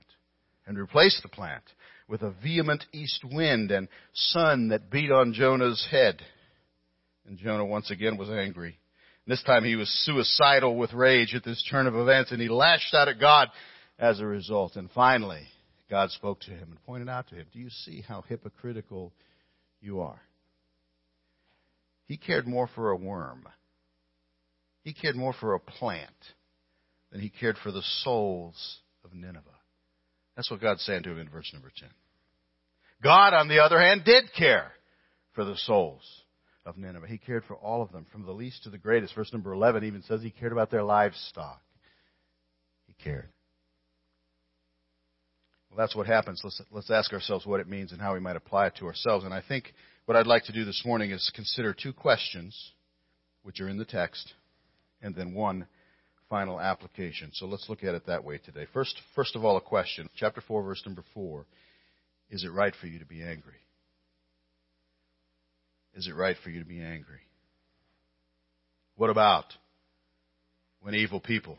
and 0.65 0.77
replaced 0.77 1.21
the 1.21 1.29
plant 1.29 1.63
with 2.07 2.21
a 2.21 2.33
vehement 2.43 2.85
east 2.93 3.23
wind 3.23 3.71
and 3.71 3.87
sun 4.13 4.69
that 4.69 4.89
beat 4.89 5.11
on 5.11 5.33
Jonah's 5.33 5.85
head. 5.89 6.21
And 7.27 7.37
Jonah 7.37 7.65
once 7.65 7.91
again 7.91 8.17
was 8.17 8.29
angry. 8.29 8.79
This 9.25 9.43
time 9.43 9.63
he 9.63 9.75
was 9.75 9.89
suicidal 10.05 10.75
with 10.75 10.93
rage 10.93 11.33
at 11.33 11.43
this 11.43 11.65
turn 11.69 11.87
of 11.87 11.95
events 11.95 12.31
and 12.31 12.41
he 12.41 12.49
lashed 12.49 12.93
out 12.93 13.07
at 13.07 13.19
God 13.19 13.49
as 13.97 14.19
a 14.19 14.25
result. 14.25 14.75
And 14.75 14.89
finally, 14.91 15.47
God 15.89 16.11
spoke 16.11 16.41
to 16.41 16.51
him 16.51 16.69
and 16.71 16.83
pointed 16.85 17.09
out 17.09 17.29
to 17.29 17.35
him, 17.35 17.45
Do 17.53 17.59
you 17.59 17.69
see 17.69 18.03
how 18.05 18.23
hypocritical 18.27 19.13
you 19.79 20.01
are? 20.01 20.21
He 22.05 22.17
cared 22.17 22.47
more 22.47 22.67
for 22.75 22.91
a 22.91 22.97
worm 22.97 23.47
he 24.83 24.93
cared 24.93 25.15
more 25.15 25.33
for 25.33 25.53
a 25.53 25.59
plant 25.59 26.11
than 27.13 27.21
he 27.21 27.29
cared 27.29 27.57
for 27.59 27.71
the 27.71 27.83
souls 28.03 28.79
of 29.05 29.13
Nineveh. 29.13 29.39
That's 30.35 30.49
what 30.49 30.59
God's 30.59 30.81
saying 30.81 31.03
to 31.03 31.11
him 31.11 31.19
in 31.19 31.29
verse 31.29 31.51
number 31.53 31.71
10. 31.79 31.87
God, 33.03 33.35
on 33.35 33.47
the 33.47 33.59
other 33.59 33.79
hand, 33.79 34.01
did 34.03 34.33
care 34.35 34.71
for 35.33 35.45
the 35.45 35.55
souls 35.55 36.01
of 36.65 36.75
Nineveh. 36.75 37.05
He 37.07 37.19
cared 37.19 37.43
for 37.45 37.53
all 37.53 37.83
of 37.83 37.91
them, 37.91 38.07
from 38.11 38.25
the 38.25 38.31
least 38.31 38.63
to 38.63 38.71
the 38.71 38.79
greatest. 38.79 39.13
Verse 39.13 39.31
number 39.31 39.53
11 39.53 39.83
even 39.83 40.01
says 40.01 40.23
he 40.23 40.31
cared 40.31 40.53
about 40.53 40.71
their 40.71 40.81
livestock. 40.81 41.61
He 42.87 42.95
cared. 43.03 43.29
Well, 45.69 45.77
that's 45.77 45.95
what 45.95 46.07
happens. 46.07 46.41
Let's, 46.43 46.61
let's 46.71 46.91
ask 46.91 47.13
ourselves 47.13 47.45
what 47.45 47.59
it 47.59 47.69
means 47.69 47.91
and 47.91 48.01
how 48.01 48.15
we 48.15 48.19
might 48.19 48.37
apply 48.37 48.67
it 48.67 48.75
to 48.77 48.87
ourselves. 48.87 49.23
And 49.23 49.33
I 49.33 49.43
think 49.47 49.71
what 50.05 50.17
I'd 50.17 50.25
like 50.25 50.45
to 50.45 50.51
do 50.51 50.65
this 50.65 50.81
morning 50.83 51.11
is 51.11 51.31
consider 51.35 51.75
two 51.75 51.93
questions, 51.93 52.71
which 53.43 53.61
are 53.61 53.69
in 53.69 53.77
the 53.77 53.85
text, 53.85 54.33
and 54.99 55.13
then 55.13 55.35
one 55.35 55.67
final 56.29 56.59
application. 56.59 57.31
So 57.33 57.45
let's 57.45 57.69
look 57.69 57.83
at 57.83 57.95
it 57.95 58.07
that 58.07 58.23
way 58.23 58.37
today. 58.37 58.65
First, 58.73 58.99
first 59.15 59.35
of 59.35 59.43
all, 59.45 59.57
a 59.57 59.61
question. 59.61 60.09
Chapter 60.15 60.41
4, 60.41 60.63
verse 60.63 60.81
number 60.85 61.03
4. 61.13 61.45
Is 62.29 62.43
it 62.43 62.51
right 62.51 62.73
for 62.79 62.87
you 62.87 62.99
to 62.99 63.05
be 63.05 63.21
angry? 63.21 63.53
Is 65.95 66.07
it 66.07 66.15
right 66.15 66.35
for 66.43 66.49
you 66.49 66.59
to 66.59 66.65
be 66.65 66.81
angry? 66.81 67.19
What 68.95 69.09
about 69.09 69.45
when 70.81 70.95
evil 70.95 71.19
people 71.19 71.57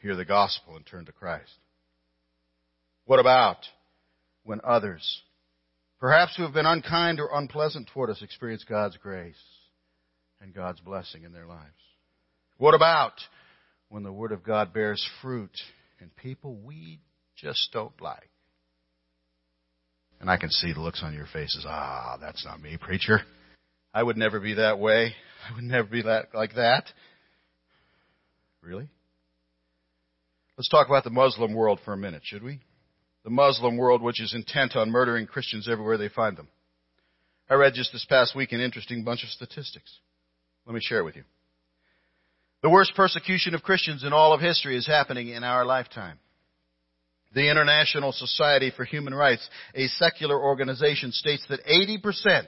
hear 0.00 0.16
the 0.16 0.24
gospel 0.24 0.76
and 0.76 0.84
turn 0.86 1.06
to 1.06 1.12
Christ? 1.12 1.54
What 3.06 3.20
about 3.20 3.56
when 4.44 4.60
others, 4.64 5.22
perhaps 5.98 6.36
who 6.36 6.42
have 6.42 6.54
been 6.54 6.66
unkind 6.66 7.20
or 7.20 7.30
unpleasant 7.32 7.88
toward 7.92 8.10
us, 8.10 8.22
experience 8.22 8.64
God's 8.68 8.96
grace 8.96 9.34
and 10.40 10.54
God's 10.54 10.80
blessing 10.80 11.24
in 11.24 11.32
their 11.32 11.46
lives? 11.46 11.72
What 12.58 12.74
about 12.74 13.14
when 13.90 14.04
the 14.04 14.12
Word 14.12 14.32
of 14.32 14.42
God 14.42 14.72
bears 14.72 15.04
fruit 15.20 15.50
in 16.00 16.10
people 16.16 16.54
we 16.54 17.00
just 17.36 17.70
don't 17.72 18.00
like? 18.00 18.30
And 20.20 20.30
I 20.30 20.36
can 20.36 20.50
see 20.50 20.72
the 20.72 20.80
looks 20.80 21.02
on 21.02 21.12
your 21.12 21.26
faces. 21.26 21.66
Ah, 21.68 22.16
that's 22.20 22.44
not 22.44 22.62
me, 22.62 22.78
preacher. 22.80 23.20
I 23.92 24.02
would 24.02 24.16
never 24.16 24.38
be 24.38 24.54
that 24.54 24.78
way. 24.78 25.14
I 25.48 25.54
would 25.54 25.64
never 25.64 25.88
be 25.88 26.02
that, 26.02 26.28
like 26.34 26.54
that. 26.54 26.84
Really? 28.62 28.88
Let's 30.56 30.68
talk 30.68 30.86
about 30.86 31.04
the 31.04 31.10
Muslim 31.10 31.54
world 31.54 31.80
for 31.84 31.92
a 31.92 31.98
minute, 31.98 32.22
should 32.24 32.42
we? 32.42 32.60
The 33.24 33.30
Muslim 33.30 33.76
world, 33.76 34.02
which 34.02 34.20
is 34.20 34.34
intent 34.34 34.76
on 34.76 34.90
murdering 34.90 35.26
Christians 35.26 35.68
everywhere 35.70 35.98
they 35.98 36.08
find 36.08 36.36
them. 36.36 36.48
I 37.48 37.54
read 37.54 37.74
just 37.74 37.92
this 37.92 38.06
past 38.08 38.36
week 38.36 38.52
an 38.52 38.60
interesting 38.60 39.02
bunch 39.02 39.24
of 39.24 39.30
statistics. 39.30 39.98
Let 40.66 40.74
me 40.74 40.80
share 40.82 41.00
it 41.00 41.04
with 41.04 41.16
you. 41.16 41.24
The 42.62 42.70
worst 42.70 42.92
persecution 42.94 43.54
of 43.54 43.62
Christians 43.62 44.04
in 44.04 44.12
all 44.12 44.34
of 44.34 44.40
history 44.40 44.76
is 44.76 44.86
happening 44.86 45.28
in 45.28 45.44
our 45.44 45.64
lifetime. 45.64 46.18
The 47.32 47.50
International 47.50 48.12
Society 48.12 48.70
for 48.76 48.84
Human 48.84 49.14
Rights, 49.14 49.48
a 49.74 49.86
secular 49.86 50.38
organization, 50.38 51.12
states 51.12 51.44
that 51.48 51.64
80% 51.64 52.44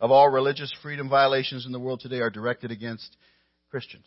of 0.00 0.10
all 0.10 0.28
religious 0.28 0.74
freedom 0.82 1.08
violations 1.08 1.64
in 1.64 1.72
the 1.72 1.80
world 1.80 2.00
today 2.00 2.18
are 2.20 2.28
directed 2.28 2.70
against 2.70 3.16
Christians. 3.70 4.06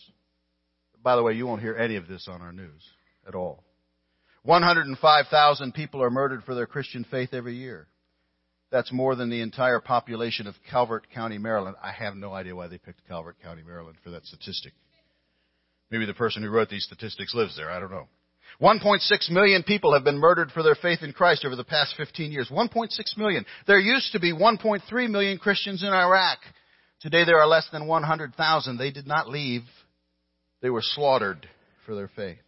By 1.01 1.15
the 1.15 1.23
way, 1.23 1.33
you 1.33 1.47
won't 1.47 1.61
hear 1.61 1.75
any 1.75 1.95
of 1.95 2.07
this 2.07 2.27
on 2.27 2.41
our 2.41 2.51
news 2.51 2.83
at 3.27 3.33
all. 3.33 3.63
105,000 4.43 5.73
people 5.73 6.03
are 6.03 6.11
murdered 6.11 6.43
for 6.43 6.53
their 6.53 6.67
Christian 6.67 7.05
faith 7.09 7.33
every 7.33 7.55
year. 7.55 7.87
That's 8.71 8.91
more 8.93 9.15
than 9.15 9.29
the 9.29 9.41
entire 9.41 9.79
population 9.79 10.45
of 10.45 10.53
Calvert 10.69 11.07
County, 11.11 11.39
Maryland. 11.39 11.75
I 11.81 11.91
have 11.91 12.15
no 12.15 12.33
idea 12.33 12.55
why 12.55 12.67
they 12.67 12.77
picked 12.77 13.07
Calvert 13.07 13.41
County, 13.41 13.63
Maryland 13.65 13.97
for 14.03 14.11
that 14.11 14.25
statistic. 14.25 14.73
Maybe 15.91 16.05
the 16.05 16.13
person 16.13 16.43
who 16.43 16.49
wrote 16.49 16.69
these 16.69 16.85
statistics 16.85 17.33
lives 17.33 17.55
there. 17.55 17.71
I 17.71 17.79
don't 17.79 17.91
know. 17.91 18.07
1.6 18.61 19.29
million 19.31 19.63
people 19.63 19.93
have 19.93 20.03
been 20.03 20.17
murdered 20.17 20.51
for 20.51 20.63
their 20.63 20.75
faith 20.75 20.99
in 21.01 21.13
Christ 21.13 21.45
over 21.45 21.55
the 21.55 21.63
past 21.63 21.93
15 21.95 22.31
years. 22.31 22.49
1.6 22.49 22.89
million. 23.17 23.45
There 23.67 23.79
used 23.79 24.11
to 24.11 24.19
be 24.19 24.33
1.3 24.33 25.09
million 25.09 25.37
Christians 25.37 25.81
in 25.81 25.89
Iraq. 25.89 26.39
Today 26.99 27.23
there 27.23 27.39
are 27.39 27.47
less 27.47 27.67
than 27.71 27.87
100,000. 27.87 28.77
They 28.77 28.91
did 28.91 29.07
not 29.07 29.29
leave. 29.29 29.61
They 30.61 30.69
were 30.69 30.81
slaughtered 30.83 31.47
for 31.85 31.95
their 31.95 32.09
faith. 32.15 32.39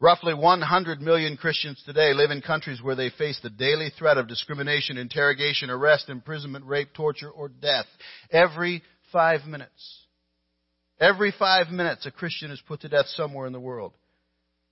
Roughly 0.00 0.34
100 0.34 1.00
million 1.00 1.36
Christians 1.36 1.82
today 1.84 2.14
live 2.14 2.30
in 2.30 2.40
countries 2.40 2.82
where 2.82 2.96
they 2.96 3.10
face 3.10 3.38
the 3.42 3.50
daily 3.50 3.90
threat 3.98 4.18
of 4.18 4.26
discrimination, 4.26 4.98
interrogation, 4.98 5.70
arrest, 5.70 6.08
imprisonment, 6.08 6.64
rape, 6.64 6.88
torture, 6.94 7.30
or 7.30 7.48
death. 7.48 7.86
Every 8.30 8.82
five 9.12 9.46
minutes. 9.46 10.03
Every 11.04 11.34
five 11.38 11.68
minutes 11.68 12.06
a 12.06 12.10
Christian 12.10 12.50
is 12.50 12.62
put 12.66 12.80
to 12.80 12.88
death 12.88 13.08
somewhere 13.08 13.46
in 13.46 13.52
the 13.52 13.60
world. 13.60 13.92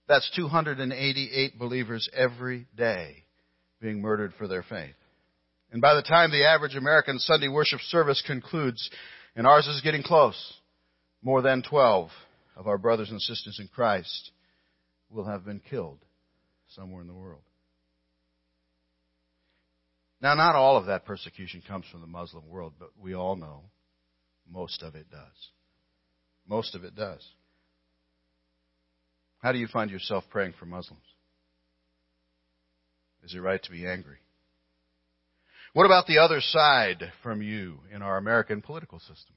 That's 0.08 0.30
288 0.34 1.58
believers 1.58 2.08
every 2.16 2.66
day 2.74 3.24
being 3.82 4.00
murdered 4.00 4.32
for 4.38 4.48
their 4.48 4.62
faith. 4.62 4.94
And 5.72 5.82
by 5.82 5.94
the 5.94 6.00
time 6.00 6.30
the 6.30 6.46
average 6.46 6.74
American 6.74 7.18
Sunday 7.18 7.48
worship 7.48 7.80
service 7.80 8.22
concludes, 8.26 8.90
and 9.36 9.46
ours 9.46 9.66
is 9.66 9.82
getting 9.82 10.02
close, 10.02 10.54
more 11.22 11.42
than 11.42 11.62
12 11.62 12.08
of 12.56 12.66
our 12.66 12.78
brothers 12.78 13.10
and 13.10 13.20
sisters 13.20 13.58
in 13.60 13.68
Christ 13.68 14.30
will 15.10 15.26
have 15.26 15.44
been 15.44 15.60
killed 15.60 15.98
somewhere 16.68 17.02
in 17.02 17.08
the 17.08 17.14
world. 17.14 17.42
Now, 20.22 20.32
not 20.32 20.54
all 20.54 20.78
of 20.78 20.86
that 20.86 21.04
persecution 21.04 21.62
comes 21.68 21.84
from 21.92 22.00
the 22.00 22.06
Muslim 22.06 22.48
world, 22.48 22.72
but 22.78 22.88
we 22.98 23.14
all 23.14 23.36
know 23.36 23.64
most 24.50 24.82
of 24.82 24.94
it 24.94 25.10
does. 25.10 25.50
Most 26.48 26.74
of 26.74 26.84
it 26.84 26.94
does. 26.94 27.26
How 29.38 29.52
do 29.52 29.58
you 29.58 29.66
find 29.66 29.90
yourself 29.90 30.24
praying 30.30 30.54
for 30.58 30.66
Muslims? 30.66 31.02
Is 33.24 33.34
it 33.34 33.40
right 33.40 33.62
to 33.62 33.70
be 33.70 33.86
angry? 33.86 34.18
What 35.72 35.86
about 35.86 36.06
the 36.06 36.18
other 36.18 36.40
side 36.40 37.12
from 37.22 37.40
you 37.40 37.78
in 37.92 38.02
our 38.02 38.18
American 38.18 38.60
political 38.60 38.98
system? 38.98 39.34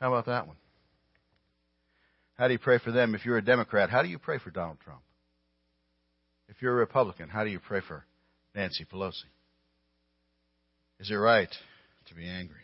How 0.00 0.08
about 0.08 0.26
that 0.26 0.46
one? 0.46 0.56
How 2.34 2.48
do 2.48 2.54
you 2.54 2.58
pray 2.58 2.78
for 2.78 2.90
them? 2.90 3.14
If 3.14 3.24
you're 3.24 3.38
a 3.38 3.44
Democrat, 3.44 3.88
how 3.88 4.02
do 4.02 4.08
you 4.08 4.18
pray 4.18 4.38
for 4.38 4.50
Donald 4.50 4.78
Trump? 4.82 5.02
If 6.48 6.60
you're 6.60 6.72
a 6.72 6.76
Republican, 6.76 7.28
how 7.28 7.44
do 7.44 7.50
you 7.50 7.60
pray 7.60 7.80
for 7.86 8.04
Nancy 8.54 8.84
Pelosi? 8.84 9.28
Is 10.98 11.10
it 11.10 11.14
right 11.14 11.48
to 12.08 12.14
be 12.14 12.26
angry? 12.26 12.61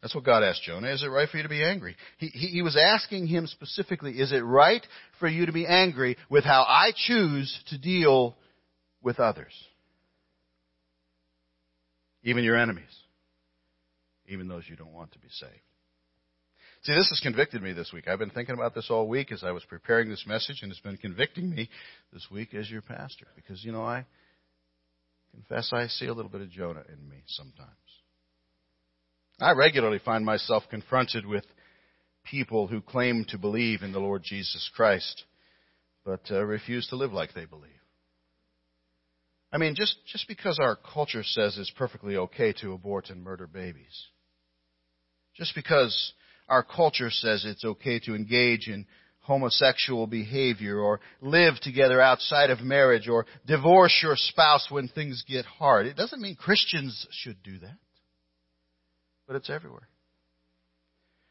That's 0.00 0.14
what 0.14 0.24
God 0.24 0.44
asked 0.44 0.62
Jonah. 0.62 0.92
Is 0.92 1.02
it 1.02 1.08
right 1.08 1.28
for 1.28 1.38
you 1.38 1.42
to 1.42 1.48
be 1.48 1.64
angry? 1.64 1.96
He, 2.18 2.28
he, 2.28 2.46
he, 2.48 2.62
was 2.62 2.76
asking 2.76 3.26
him 3.26 3.46
specifically, 3.48 4.12
is 4.12 4.30
it 4.30 4.44
right 4.44 4.84
for 5.18 5.28
you 5.28 5.46
to 5.46 5.52
be 5.52 5.66
angry 5.66 6.16
with 6.30 6.44
how 6.44 6.62
I 6.62 6.92
choose 6.94 7.56
to 7.70 7.78
deal 7.78 8.36
with 9.02 9.18
others? 9.18 9.52
Even 12.22 12.44
your 12.44 12.56
enemies. 12.56 12.84
Even 14.28 14.46
those 14.46 14.64
you 14.68 14.76
don't 14.76 14.92
want 14.92 15.12
to 15.12 15.18
be 15.18 15.28
saved. 15.30 15.52
See, 16.82 16.94
this 16.94 17.08
has 17.08 17.20
convicted 17.20 17.60
me 17.60 17.72
this 17.72 17.92
week. 17.92 18.06
I've 18.06 18.20
been 18.20 18.30
thinking 18.30 18.54
about 18.54 18.74
this 18.74 18.88
all 18.90 19.08
week 19.08 19.32
as 19.32 19.42
I 19.42 19.50
was 19.50 19.64
preparing 19.64 20.08
this 20.08 20.24
message, 20.28 20.60
and 20.62 20.70
it's 20.70 20.80
been 20.80 20.96
convicting 20.96 21.50
me 21.50 21.68
this 22.12 22.26
week 22.30 22.54
as 22.54 22.70
your 22.70 22.82
pastor. 22.82 23.26
Because, 23.34 23.64
you 23.64 23.72
know, 23.72 23.82
I 23.82 24.06
confess 25.32 25.72
I 25.72 25.88
see 25.88 26.06
a 26.06 26.14
little 26.14 26.30
bit 26.30 26.40
of 26.40 26.50
Jonah 26.50 26.84
in 26.88 27.08
me 27.08 27.24
sometimes. 27.26 27.68
I 29.40 29.52
regularly 29.52 30.00
find 30.04 30.24
myself 30.24 30.64
confronted 30.68 31.24
with 31.24 31.44
people 32.24 32.66
who 32.66 32.80
claim 32.80 33.24
to 33.28 33.38
believe 33.38 33.82
in 33.82 33.92
the 33.92 34.00
Lord 34.00 34.22
Jesus 34.24 34.68
Christ, 34.74 35.24
but 36.04 36.22
uh, 36.30 36.44
refuse 36.44 36.88
to 36.88 36.96
live 36.96 37.12
like 37.12 37.34
they 37.34 37.44
believe. 37.44 37.70
I 39.52 39.58
mean, 39.58 39.74
just, 39.76 39.96
just 40.06 40.26
because 40.26 40.58
our 40.58 40.76
culture 40.76 41.22
says 41.22 41.56
it's 41.56 41.70
perfectly 41.70 42.16
okay 42.16 42.52
to 42.60 42.72
abort 42.72 43.10
and 43.10 43.22
murder 43.22 43.46
babies, 43.46 44.08
just 45.36 45.54
because 45.54 46.12
our 46.48 46.64
culture 46.64 47.10
says 47.10 47.44
it's 47.46 47.64
okay 47.64 48.00
to 48.00 48.14
engage 48.14 48.66
in 48.68 48.86
homosexual 49.20 50.06
behavior 50.06 50.78
or 50.78 51.00
live 51.20 51.54
together 51.62 52.00
outside 52.00 52.50
of 52.50 52.60
marriage 52.60 53.08
or 53.08 53.24
divorce 53.46 54.00
your 54.02 54.16
spouse 54.16 54.66
when 54.70 54.88
things 54.88 55.22
get 55.28 55.44
hard, 55.44 55.86
it 55.86 55.96
doesn't 55.96 56.20
mean 56.20 56.34
Christians 56.34 57.06
should 57.10 57.40
do 57.42 57.58
that 57.60 57.76
but 59.28 59.36
it's 59.36 59.50
everywhere. 59.50 59.86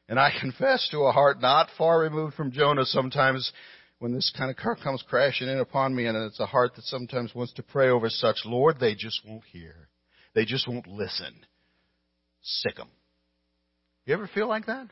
And 0.08 0.18
I 0.18 0.32
confess 0.40 0.88
to 0.92 1.00
a 1.00 1.12
heart 1.12 1.42
not 1.42 1.68
far 1.78 2.00
removed 2.00 2.36
from 2.36 2.52
Jonah 2.52 2.86
sometimes 2.86 3.52
when 4.00 4.14
this 4.14 4.32
kind 4.38 4.52
of 4.52 4.56
car 4.56 4.78
comes 4.82 5.04
crashing 5.10 5.50
in 5.50 5.58
upon 5.58 5.94
me, 5.94 6.06
and 6.06 6.16
it's 6.16 6.40
a 6.40 6.46
heart 6.46 6.76
that 6.76 6.86
sometimes 6.86 7.34
wants 7.34 7.52
to 7.54 7.64
pray 7.64 7.90
over 7.90 8.10
such, 8.10 8.38
Lord, 8.46 8.80
they 8.80 8.94
just 8.94 9.22
won't 9.28 9.44
hear. 9.52 9.90
They 10.36 10.46
just 10.46 10.68
won't 10.68 10.88
listen. 10.88 11.34
Sick 12.44 12.76
them. 12.76 12.90
You 14.06 14.14
ever 14.14 14.30
feel 14.34 14.48
like 14.48 14.68
that? 14.68 14.88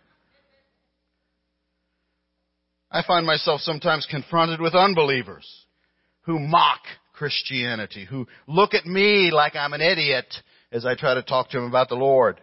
I 2.91 3.03
find 3.05 3.27
myself 3.27 3.61
sometimes 3.61 4.07
confronted 4.09 4.59
with 4.59 4.73
unbelievers 4.73 5.47
who 6.21 6.39
mock 6.39 6.81
Christianity, 7.13 8.05
who 8.05 8.27
look 8.47 8.73
at 8.73 8.87
me 8.87 9.29
like 9.31 9.55
I'm 9.55 9.73
an 9.73 9.81
idiot 9.81 10.25
as 10.71 10.85
I 10.85 10.95
try 10.95 11.13
to 11.13 11.23
talk 11.23 11.51
to 11.51 11.57
them 11.57 11.67
about 11.67 11.89
the 11.89 11.95
Lord 11.95 12.41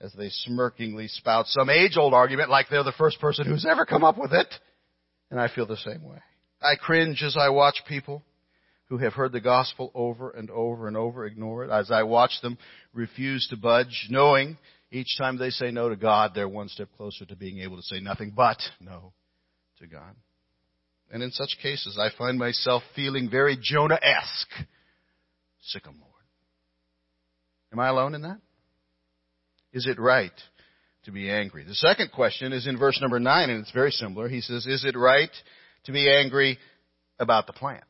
as 0.00 0.12
they 0.14 0.30
smirkingly 0.30 1.08
spout 1.08 1.46
some 1.46 1.68
age-old 1.68 2.14
argument 2.14 2.50
like 2.50 2.66
they're 2.70 2.82
the 2.82 2.92
first 2.92 3.20
person 3.20 3.46
who's 3.46 3.66
ever 3.66 3.84
come 3.84 4.04
up 4.04 4.18
with 4.18 4.32
it. 4.32 4.48
And 5.30 5.40
I 5.40 5.48
feel 5.48 5.66
the 5.66 5.76
same 5.76 6.02
way. 6.02 6.18
I 6.62 6.76
cringe 6.76 7.22
as 7.22 7.36
I 7.38 7.50
watch 7.50 7.82
people 7.86 8.22
who 8.88 8.98
have 8.98 9.12
heard 9.12 9.32
the 9.32 9.40
gospel 9.40 9.92
over 9.94 10.30
and 10.30 10.50
over 10.50 10.88
and 10.88 10.96
over 10.96 11.24
ignore 11.24 11.64
it, 11.64 11.70
as 11.70 11.90
I 11.90 12.02
watch 12.02 12.32
them 12.42 12.58
refuse 12.92 13.46
to 13.48 13.56
budge, 13.56 14.08
knowing 14.10 14.58
each 14.90 15.16
time 15.16 15.38
they 15.38 15.50
say 15.50 15.70
no 15.70 15.88
to 15.88 15.96
God, 15.96 16.32
they're 16.34 16.48
one 16.48 16.68
step 16.68 16.88
closer 16.96 17.24
to 17.26 17.36
being 17.36 17.60
able 17.60 17.76
to 17.76 17.82
say 17.82 18.00
nothing 18.00 18.32
but 18.34 18.58
no 18.80 19.12
to 19.78 19.86
God. 19.86 20.16
And 21.12 21.22
in 21.22 21.30
such 21.30 21.56
cases, 21.62 21.98
I 22.00 22.10
find 22.16 22.38
myself 22.38 22.82
feeling 22.96 23.30
very 23.30 23.56
Jonah-esque. 23.60 24.66
Of 25.74 25.84
Lord. 25.84 26.24
Am 27.72 27.78
I 27.78 27.88
alone 27.88 28.14
in 28.14 28.22
that? 28.22 28.40
Is 29.72 29.86
it 29.86 29.98
right 30.00 30.32
to 31.04 31.12
be 31.12 31.30
angry? 31.30 31.64
The 31.64 31.74
second 31.74 32.12
question 32.12 32.52
is 32.52 32.66
in 32.66 32.78
verse 32.78 33.00
number 33.00 33.20
9, 33.20 33.50
and 33.50 33.60
it's 33.60 33.72
very 33.72 33.90
similar. 33.90 34.28
He 34.28 34.40
says, 34.40 34.66
Is 34.66 34.84
it 34.84 34.96
right 34.96 35.30
to 35.84 35.92
be 35.92 36.10
angry 36.10 36.58
about 37.18 37.46
the 37.46 37.52
plant? 37.52 37.84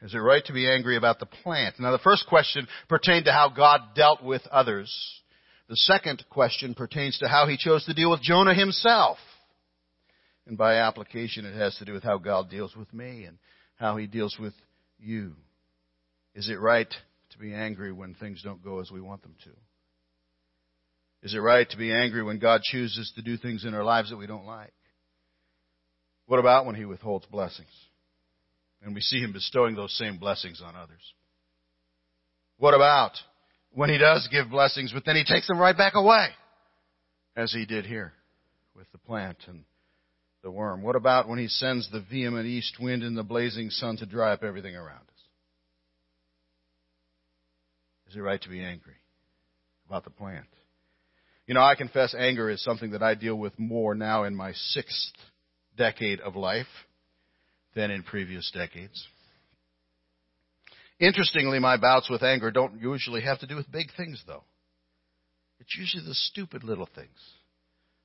Is 0.00 0.14
it 0.14 0.18
right 0.18 0.44
to 0.44 0.52
be 0.52 0.70
angry 0.70 0.96
about 0.96 1.18
the 1.18 1.26
plant? 1.26 1.80
Now, 1.80 1.90
the 1.90 1.98
first 1.98 2.26
question 2.28 2.68
pertained 2.88 3.24
to 3.24 3.32
how 3.32 3.48
God 3.48 3.80
dealt 3.96 4.22
with 4.22 4.46
others. 4.46 4.94
The 5.68 5.76
second 5.76 6.24
question 6.30 6.74
pertains 6.74 7.18
to 7.18 7.28
how 7.28 7.46
he 7.46 7.56
chose 7.56 7.84
to 7.86 7.94
deal 7.94 8.10
with 8.10 8.22
Jonah 8.22 8.54
himself. 8.54 9.18
And 10.46 10.56
by 10.56 10.76
application, 10.76 11.44
it 11.44 11.56
has 11.56 11.74
to 11.76 11.84
do 11.84 11.92
with 11.92 12.04
how 12.04 12.18
God 12.18 12.48
deals 12.48 12.76
with 12.76 12.92
me 12.94 13.24
and 13.24 13.38
how 13.76 13.96
he 13.96 14.06
deals 14.06 14.36
with 14.38 14.54
you. 14.98 15.34
Is 16.34 16.48
it 16.48 16.60
right 16.60 16.88
to 17.30 17.38
be 17.38 17.52
angry 17.52 17.92
when 17.92 18.14
things 18.14 18.42
don't 18.42 18.64
go 18.64 18.80
as 18.80 18.90
we 18.90 19.00
want 19.00 19.22
them 19.22 19.34
to? 19.44 19.50
Is 21.22 21.34
it 21.34 21.38
right 21.38 21.68
to 21.70 21.76
be 21.76 21.92
angry 21.92 22.22
when 22.22 22.38
God 22.38 22.62
chooses 22.62 23.12
to 23.16 23.22
do 23.22 23.36
things 23.36 23.64
in 23.64 23.74
our 23.74 23.84
lives 23.84 24.10
that 24.10 24.16
we 24.16 24.26
don't 24.26 24.46
like? 24.46 24.72
What 26.26 26.38
about 26.38 26.66
when 26.66 26.74
He 26.74 26.84
withholds 26.84 27.26
blessings? 27.26 27.72
And 28.82 28.94
we 28.94 29.00
see 29.00 29.18
Him 29.20 29.32
bestowing 29.32 29.74
those 29.74 29.96
same 29.96 30.18
blessings 30.18 30.62
on 30.64 30.76
others. 30.76 31.12
What 32.58 32.74
about 32.74 33.12
when 33.72 33.90
He 33.90 33.98
does 33.98 34.28
give 34.30 34.50
blessings, 34.50 34.92
but 34.92 35.04
then 35.04 35.16
He 35.16 35.24
takes 35.24 35.48
them 35.48 35.58
right 35.58 35.76
back 35.76 35.94
away? 35.96 36.28
As 37.36 37.52
He 37.52 37.66
did 37.66 37.84
here 37.84 38.12
with 38.76 38.90
the 38.92 38.98
plant 38.98 39.38
and 39.48 39.64
the 40.42 40.50
worm. 40.50 40.82
What 40.82 40.96
about 40.96 41.28
when 41.28 41.38
He 41.38 41.48
sends 41.48 41.90
the 41.90 42.04
vehement 42.08 42.46
east 42.46 42.76
wind 42.78 43.02
and 43.02 43.16
the 43.16 43.24
blazing 43.24 43.70
sun 43.70 43.96
to 43.96 44.06
dry 44.06 44.32
up 44.32 44.44
everything 44.44 44.76
around 44.76 45.00
us? 45.00 45.22
Is 48.08 48.16
it 48.16 48.20
right 48.20 48.40
to 48.40 48.48
be 48.48 48.62
angry 48.62 48.94
about 49.86 50.04
the 50.04 50.10
plant? 50.10 50.46
You 51.48 51.54
know, 51.54 51.62
I 51.62 51.76
confess 51.76 52.14
anger 52.14 52.50
is 52.50 52.62
something 52.62 52.90
that 52.90 53.02
I 53.02 53.14
deal 53.14 53.34
with 53.34 53.58
more 53.58 53.94
now 53.94 54.24
in 54.24 54.36
my 54.36 54.52
sixth 54.52 55.14
decade 55.78 56.20
of 56.20 56.36
life 56.36 56.66
than 57.74 57.90
in 57.90 58.02
previous 58.02 58.50
decades. 58.52 59.08
Interestingly, 61.00 61.58
my 61.58 61.78
bouts 61.78 62.10
with 62.10 62.22
anger 62.22 62.50
don't 62.50 62.82
usually 62.82 63.22
have 63.22 63.38
to 63.38 63.46
do 63.46 63.56
with 63.56 63.72
big 63.72 63.86
things, 63.96 64.22
though. 64.26 64.44
It's 65.58 65.74
usually 65.74 66.04
the 66.04 66.14
stupid 66.14 66.64
little 66.64 66.88
things, 66.94 67.18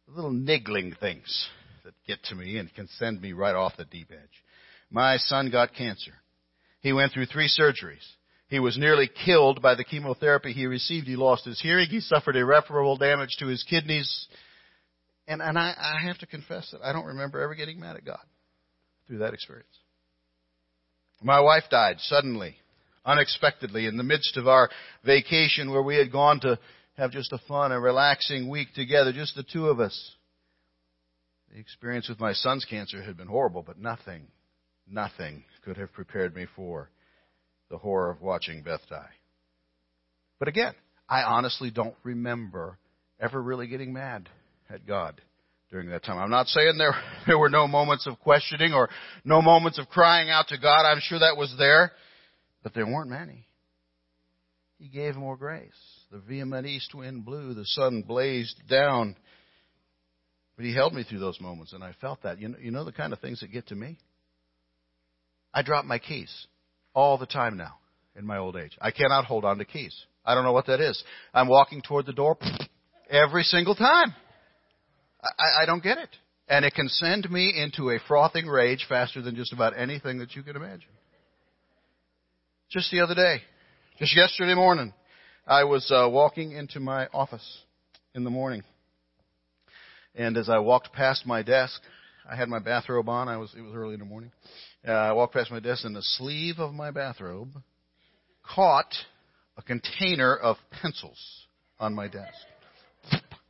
the 0.08 0.14
little 0.14 0.32
niggling 0.32 0.96
things 0.98 1.50
that 1.84 1.94
get 2.08 2.24
to 2.26 2.36
me 2.36 2.58
and 2.58 2.74
can 2.74 2.88
send 2.98 3.22
me 3.22 3.34
right 3.34 3.56
off 3.56 3.76
the 3.76 3.84
deep 3.84 4.12
edge. 4.12 4.44
My 4.90 5.18
son 5.18 5.52
got 5.52 5.74
cancer. 5.74 6.14
He 6.80 6.94
went 6.94 7.12
through 7.12 7.26
three 7.26 7.50
surgeries. 7.50 8.08
He 8.54 8.60
was 8.60 8.78
nearly 8.78 9.10
killed 9.26 9.64
by 9.64 9.74
the 9.74 9.84
chemotherapy 9.84 10.54
he 10.54 10.68
received. 10.68 11.08
He 11.08 11.16
lost 11.16 11.44
his 11.44 11.60
hearing. 11.60 11.90
He 11.90 12.00
suffered 12.00 12.36
irreparable 12.36 12.98
damage 12.98 13.38
to 13.40 13.48
his 13.48 13.64
kidneys. 13.64 14.28
And, 15.28 15.42
and 15.42 15.58
I, 15.58 15.74
I 15.76 16.06
have 16.06 16.20
to 16.20 16.28
confess 16.28 16.70
that 16.72 16.84
I 16.84 16.94
don't 16.94 17.08
remember 17.08 17.42
ever 17.42 17.56
getting 17.56 17.80
mad 17.80 17.96
at 17.96 18.06
God 18.06 18.20
through 19.08 19.18
that 19.18 19.34
experience. 19.34 19.76
My 21.24 21.40
wife 21.40 21.64
died 21.72 21.96
suddenly, 22.02 22.58
unexpectedly, 23.04 23.88
in 23.88 23.98
the 23.98 24.04
midst 24.04 24.38
of 24.38 24.48
our 24.48 24.70
vacation 25.04 25.72
where 25.72 25.82
we 25.82 25.96
had 25.96 26.12
gone 26.12 26.40
to 26.42 26.60
have 26.96 27.10
just 27.10 27.34
a 27.34 27.42
fun 27.48 27.72
and 27.72 27.82
relaxing 27.82 28.52
week 28.52 28.68
together, 28.76 29.12
just 29.12 29.36
the 29.36 29.42
two 29.42 29.66
of 29.66 29.80
us. 29.80 30.12
The 31.52 31.60
experience 31.60 32.08
with 32.08 32.20
my 32.20 32.34
son's 32.34 32.66
cancer 32.66 33.02
had 33.02 33.18
been 33.18 33.30
horrible, 33.30 33.64
but 33.64 33.80
nothing, 33.80 34.28
nothing 34.88 35.44
could 35.66 35.78
have 35.78 35.92
prepared 35.92 36.36
me 36.36 36.46
for 36.56 36.92
the 37.74 37.80
horror 37.80 38.12
of 38.12 38.22
watching 38.22 38.62
Beth 38.62 38.82
die. 38.88 39.10
But 40.38 40.48
again, 40.48 40.76
I 41.10 41.24
honestly 41.24 41.72
don't 41.72 41.96
remember 42.04 42.78
ever 43.20 43.42
really 43.42 43.66
getting 43.66 43.92
mad 43.92 44.30
at 44.70 44.86
God 44.86 45.20
during 45.72 45.90
that 45.90 46.04
time. 46.04 46.20
I'm 46.20 46.30
not 46.30 46.46
saying 46.46 46.78
there, 46.78 46.94
there 47.26 47.40
were 47.40 47.50
no 47.50 47.68
moments 47.68 48.06
of 48.06 48.20
questioning 48.20 48.74
or 48.74 48.90
no 49.26 49.42
moments 49.42 49.80
of 49.80 49.90
crying 49.90 50.30
out 50.30 50.50
to 50.50 50.60
God. 50.60 50.86
I'm 50.86 51.00
sure 51.02 51.18
that 51.18 51.36
was 51.36 51.56
there, 51.58 51.94
but 52.62 52.76
there 52.76 52.86
weren't 52.86 53.10
many. 53.10 53.48
He 54.78 54.88
gave 54.88 55.16
more 55.16 55.36
grace. 55.36 55.72
The 56.12 56.20
vehement 56.20 56.68
east 56.68 56.94
wind 56.94 57.26
blew, 57.26 57.56
the 57.56 57.66
sun 57.66 58.04
blazed 58.08 58.62
down. 58.70 59.16
But 60.58 60.66
he 60.66 60.76
held 60.76 60.94
me 60.94 61.02
through 61.02 61.22
those 61.22 61.42
moments, 61.42 61.74
and 61.74 61.84
I 61.84 61.96
felt 62.00 62.22
that. 62.22 62.40
You 62.40 62.50
know, 62.50 62.58
you 62.62 62.70
know 62.70 62.86
the 62.86 62.92
kind 62.92 63.14
of 63.14 63.20
things 63.20 63.40
that 63.40 63.52
get 63.52 63.70
to 63.70 63.76
me? 63.76 63.98
I 65.52 65.64
dropped 65.64 65.88
my 65.88 65.98
keys 65.98 66.46
all 66.94 67.18
the 67.18 67.26
time 67.26 67.58
now 67.58 67.76
in 68.16 68.26
my 68.26 68.38
old 68.38 68.56
age. 68.56 68.78
I 68.82 68.92
cannot 68.92 69.26
hold 69.26 69.46
on 69.46 69.58
to 69.58 69.66
keys. 69.66 69.96
I 70.26 70.36
don't 70.36 70.44
know 70.44 70.54
what 70.54 70.68
that 70.68 70.80
is. 70.80 71.04
I'm 71.34 71.48
walking 71.48 71.82
toward 71.82 72.06
the 72.06 72.14
door 72.14 72.38
every 73.10 73.44
single 73.44 73.76
time. 73.76 74.14
I, 75.22 75.64
I 75.64 75.66
don't 75.66 75.84
get 75.84 75.98
it. 75.98 76.10
And 76.48 76.66
it 76.66 76.74
can 76.74 76.90
send 76.90 77.30
me 77.32 77.54
into 77.56 77.90
a 77.90 78.00
frothing 78.08 78.48
rage 78.48 78.86
faster 78.88 79.22
than 79.22 79.36
just 79.36 79.54
about 79.54 79.78
anything 79.78 80.20
that 80.20 80.36
you 80.36 80.44
can 80.44 80.56
imagine. 80.56 80.90
Just 82.70 82.92
the 82.92 83.02
other 83.02 83.16
day, 83.16 83.38
just 84.00 84.16
yesterday 84.16 84.56
morning, 84.56 84.94
I 85.48 85.64
was 85.64 85.90
uh, 85.92 86.10
walking 86.10 86.52
into 86.52 86.80
my 86.80 87.08
office 87.14 87.62
in 88.16 88.24
the 88.24 88.30
morning. 88.30 88.64
And 90.16 90.38
as 90.38 90.50
I 90.50 90.60
walked 90.60 90.92
past 90.94 91.26
my 91.26 91.44
desk, 91.44 91.80
I 92.30 92.36
had 92.36 92.50
my 92.50 92.60
bathrobe 92.60 93.10
on. 93.10 93.28
I 93.28 93.38
was 93.38 93.54
it 93.58 93.62
was 93.62 93.74
early 93.74 93.94
in 93.94 94.00
the 94.00 94.06
morning. 94.06 94.32
Uh, 94.86 94.92
I 94.92 95.14
walked 95.14 95.34
past 95.34 95.50
my 95.50 95.60
desk, 95.60 95.86
and 95.86 95.96
the 95.96 96.02
sleeve 96.02 96.60
of 96.60 96.74
my 96.74 96.92
bathrobe 96.92 97.50
caught 98.44 98.94
a 99.58 99.62
container 99.62 100.36
of 100.36 100.58
pencils 100.82 101.20
on 101.80 101.94
my 101.94 102.08
desk 102.08 102.34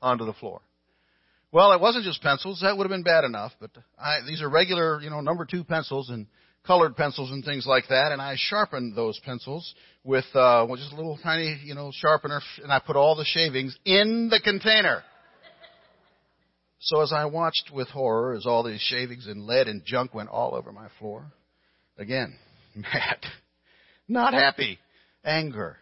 onto 0.02 0.26
the 0.26 0.34
floor. 0.34 0.62
Well, 1.52 1.72
it 1.72 1.82
wasn't 1.82 2.06
just 2.06 2.22
pencils. 2.22 2.62
That 2.62 2.78
would 2.78 2.84
have 2.84 2.92
been 2.92 3.04
bad 3.04 3.24
enough, 3.24 3.52
but 3.60 3.72
I, 3.98 4.20
these 4.28 4.42
are 4.42 4.50
regular, 4.50 5.02
you 5.02 5.10
know, 5.10 5.22
number 5.22 5.46
two 5.46 5.64
pencils 5.64 6.10
and 6.10 6.28
colored 6.66 6.96
pencils 6.96 7.32
and 7.32 7.44
things 7.44 7.66
like 7.66 7.88
that. 7.90 8.12
And 8.12 8.22
I 8.22 8.36
sharpened 8.38 8.96
those 8.96 9.20
pencils 9.24 9.74
with 10.04 10.26
uh, 10.34 10.66
well, 10.68 10.76
just 10.76 10.94
a 10.94 10.96
little 10.96 11.20
tiny, 11.22 11.60
you 11.64 11.76
know, 11.76 11.92
sharpener, 11.94 12.42
and 12.62 12.72
I 12.72 12.80
put 12.80 12.96
all 12.96 13.16
the 13.16 13.26
shavings 13.26 13.78
in 13.86 14.30
the 14.30 14.40
container. 14.40 15.04
So 16.86 17.02
as 17.02 17.14
I 17.14 17.26
watched 17.26 17.72
with 17.74 17.88
horror 17.88 18.34
as 18.34 18.46
all 18.46 18.64
these 18.64 18.82
shavings 18.82 19.26
and 19.26 19.46
lead 19.46 19.70
and 19.70 19.86
junk 19.86 20.14
went 20.14 20.28
all 20.28 20.54
over 20.54 20.74
my 20.74 20.88
floor, 21.00 21.32
again, 21.98 22.36
mad, 22.76 23.20
not 24.08 24.34
happy, 24.34 24.80
anger. 25.24 25.78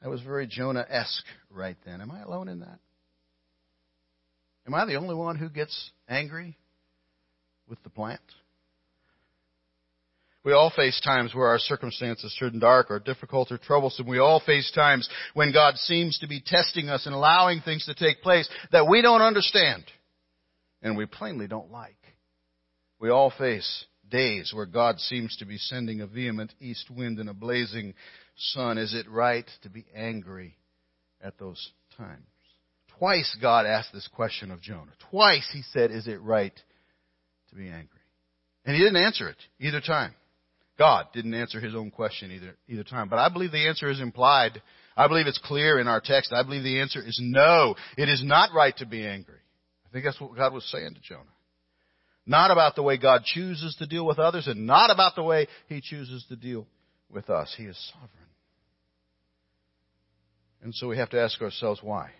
That 0.00 0.08
was 0.08 0.22
very 0.22 0.46
Jonah-esque 0.46 1.24
right 1.50 1.76
then. 1.84 2.00
Am 2.00 2.10
I 2.10 2.22
alone 2.22 2.48
in 2.48 2.60
that? 2.60 2.78
Am 4.66 4.74
I 4.74 4.86
the 4.86 4.96
only 4.96 5.14
one 5.14 5.36
who 5.36 5.50
gets 5.50 5.90
angry 6.08 6.56
with 7.68 7.82
the 7.82 7.90
plant? 7.90 8.20
We 10.44 10.52
all 10.52 10.72
face 10.74 11.00
times 11.00 11.34
where 11.34 11.48
our 11.48 11.58
circumstances 11.58 12.34
turn 12.38 12.58
dark 12.58 12.90
or 12.90 12.98
difficult 12.98 13.52
or 13.52 13.58
troublesome. 13.58 14.08
We 14.08 14.18
all 14.18 14.40
face 14.40 14.72
times 14.72 15.08
when 15.34 15.52
God 15.52 15.76
seems 15.76 16.18
to 16.18 16.26
be 16.26 16.42
testing 16.44 16.88
us 16.88 17.06
and 17.06 17.14
allowing 17.14 17.60
things 17.60 17.86
to 17.86 17.94
take 17.94 18.22
place 18.22 18.48
that 18.72 18.88
we 18.88 19.02
don't 19.02 19.22
understand 19.22 19.84
and 20.82 20.96
we 20.96 21.06
plainly 21.06 21.46
don't 21.46 21.70
like. 21.70 21.96
We 22.98 23.10
all 23.10 23.32
face 23.36 23.84
days 24.10 24.52
where 24.54 24.66
God 24.66 24.98
seems 24.98 25.36
to 25.36 25.44
be 25.44 25.58
sending 25.58 26.00
a 26.00 26.06
vehement 26.06 26.52
east 26.60 26.90
wind 26.90 27.18
and 27.20 27.28
a 27.28 27.34
blazing 27.34 27.94
sun. 28.36 28.78
Is 28.78 28.94
it 28.94 29.08
right 29.08 29.48
to 29.62 29.70
be 29.70 29.86
angry 29.94 30.56
at 31.20 31.38
those 31.38 31.70
times? 31.96 32.26
Twice 32.98 33.36
God 33.40 33.64
asked 33.64 33.92
this 33.92 34.08
question 34.08 34.50
of 34.50 34.60
Jonah. 34.60 34.92
Twice 35.10 35.48
he 35.52 35.62
said, 35.72 35.90
Is 35.92 36.06
it 36.08 36.20
right 36.20 36.54
to 37.50 37.54
be 37.56 37.68
angry? 37.68 37.88
And 38.64 38.76
he 38.76 38.82
didn't 38.82 39.02
answer 39.02 39.28
it 39.28 39.38
either 39.60 39.80
time. 39.80 40.14
God 40.82 41.06
didn't 41.12 41.34
answer 41.34 41.60
his 41.60 41.76
own 41.76 41.92
question 41.92 42.32
either, 42.32 42.56
either 42.66 42.82
time. 42.82 43.08
But 43.08 43.20
I 43.20 43.28
believe 43.28 43.52
the 43.52 43.68
answer 43.68 43.88
is 43.88 44.00
implied. 44.00 44.60
I 44.96 45.06
believe 45.06 45.28
it's 45.28 45.38
clear 45.38 45.78
in 45.78 45.86
our 45.86 46.00
text. 46.00 46.32
I 46.32 46.42
believe 46.42 46.64
the 46.64 46.80
answer 46.80 47.00
is 47.00 47.20
no. 47.22 47.76
It 47.96 48.08
is 48.08 48.20
not 48.24 48.50
right 48.52 48.76
to 48.78 48.86
be 48.86 49.06
angry. 49.06 49.38
I 49.86 49.92
think 49.92 50.04
that's 50.04 50.20
what 50.20 50.34
God 50.34 50.52
was 50.52 50.68
saying 50.72 50.94
to 50.94 51.00
Jonah. 51.00 51.22
Not 52.26 52.50
about 52.50 52.74
the 52.74 52.82
way 52.82 52.96
God 52.96 53.22
chooses 53.22 53.76
to 53.76 53.86
deal 53.86 54.04
with 54.04 54.18
others 54.18 54.48
and 54.48 54.66
not 54.66 54.90
about 54.90 55.14
the 55.14 55.22
way 55.22 55.46
he 55.68 55.80
chooses 55.80 56.26
to 56.30 56.34
deal 56.34 56.66
with 57.08 57.30
us. 57.30 57.54
He 57.56 57.66
is 57.66 57.92
sovereign. 57.92 58.10
And 60.64 60.74
so 60.74 60.88
we 60.88 60.98
have 60.98 61.10
to 61.10 61.20
ask 61.20 61.40
ourselves 61.40 61.78
why. 61.80 62.10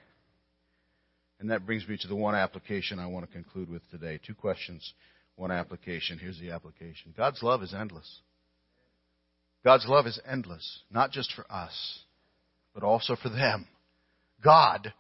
And 1.41 1.51
that 1.51 1.67
brings 1.67 1.89
me 1.89 1.99
to 2.01 2.07
the 2.07 2.15
one 2.15 2.37
application 2.37 3.01
I 3.01 3.07
want 3.07 3.27
to 3.27 3.33
conclude 3.33 3.69
with 3.69 3.83
today. 3.91 4.21
Two 4.25 4.37
questions, 4.37 4.95
one 5.35 5.51
application. 5.51 6.17
Here's 6.17 6.39
the 6.39 6.53
application 6.53 7.13
God's 7.17 7.43
love 7.43 7.65
is 7.65 7.75
endless. 7.75 8.21
God's 9.65 9.87
love 9.87 10.07
is 10.07 10.21
endless, 10.29 10.81
not 10.91 11.13
just 11.13 11.33
for 11.35 11.51
us, 11.51 12.01
but 12.75 12.83
also 12.83 13.17
for 13.17 13.29
them. 13.29 13.67
God 14.43 14.93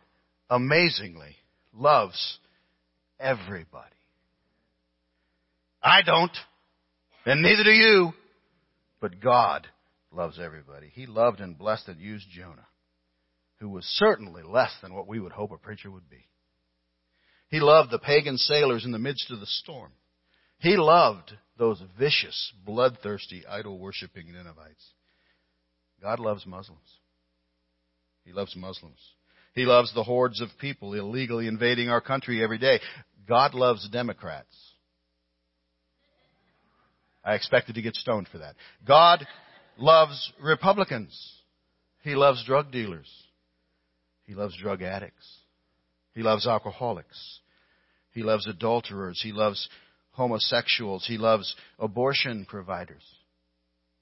amazingly 0.48 1.36
loves 1.74 2.38
everybody. 3.18 3.88
I 5.82 6.02
don't, 6.02 6.36
and 7.26 7.42
neither 7.42 7.64
do 7.64 7.70
you, 7.70 8.12
but 9.00 9.20
God 9.20 9.66
loves 10.12 10.38
everybody. 10.38 10.90
He 10.92 11.06
loved 11.06 11.40
and 11.40 11.58
blessed 11.58 11.88
and 11.88 12.00
used 12.00 12.28
Jonah, 12.30 12.66
who 13.58 13.68
was 13.68 13.84
certainly 13.84 14.42
less 14.42 14.72
than 14.80 14.94
what 14.94 15.08
we 15.08 15.18
would 15.18 15.32
hope 15.32 15.50
a 15.50 15.56
preacher 15.56 15.90
would 15.90 16.08
be. 16.08 16.28
He 17.48 17.60
loved 17.60 17.90
the 17.90 17.98
pagan 17.98 18.38
sailors 18.38 18.84
in 18.84 18.92
the 18.92 18.98
midst 18.98 19.30
of 19.30 19.40
the 19.40 19.46
storm. 19.46 19.92
He 20.62 20.76
loved 20.76 21.32
those 21.58 21.82
vicious, 21.98 22.52
bloodthirsty, 22.64 23.44
idol 23.46 23.80
worshipping 23.80 24.32
Ninevites. 24.32 24.92
God 26.00 26.20
loves 26.20 26.46
Muslims. 26.46 26.80
He 28.24 28.32
loves 28.32 28.54
Muslims. 28.54 29.00
He 29.54 29.64
loves 29.64 29.92
the 29.92 30.04
hordes 30.04 30.40
of 30.40 30.48
people 30.60 30.94
illegally 30.94 31.48
invading 31.48 31.90
our 31.90 32.00
country 32.00 32.42
every 32.42 32.58
day. 32.58 32.78
God 33.28 33.54
loves 33.54 33.88
Democrats. 33.88 34.54
I 37.24 37.34
expected 37.34 37.74
to 37.74 37.82
get 37.82 37.96
stoned 37.96 38.28
for 38.30 38.38
that. 38.38 38.54
God 38.86 39.26
loves 39.76 40.32
Republicans. 40.40 41.12
He 42.04 42.14
loves 42.14 42.44
drug 42.44 42.70
dealers. 42.70 43.10
He 44.26 44.34
loves 44.34 44.56
drug 44.56 44.82
addicts. 44.82 45.28
He 46.14 46.22
loves 46.22 46.46
alcoholics. 46.46 47.40
He 48.12 48.22
loves 48.22 48.46
adulterers. 48.46 49.20
He 49.22 49.32
loves 49.32 49.68
homosexuals. 50.12 51.04
He 51.06 51.18
loves 51.18 51.54
abortion 51.78 52.46
providers. 52.48 53.02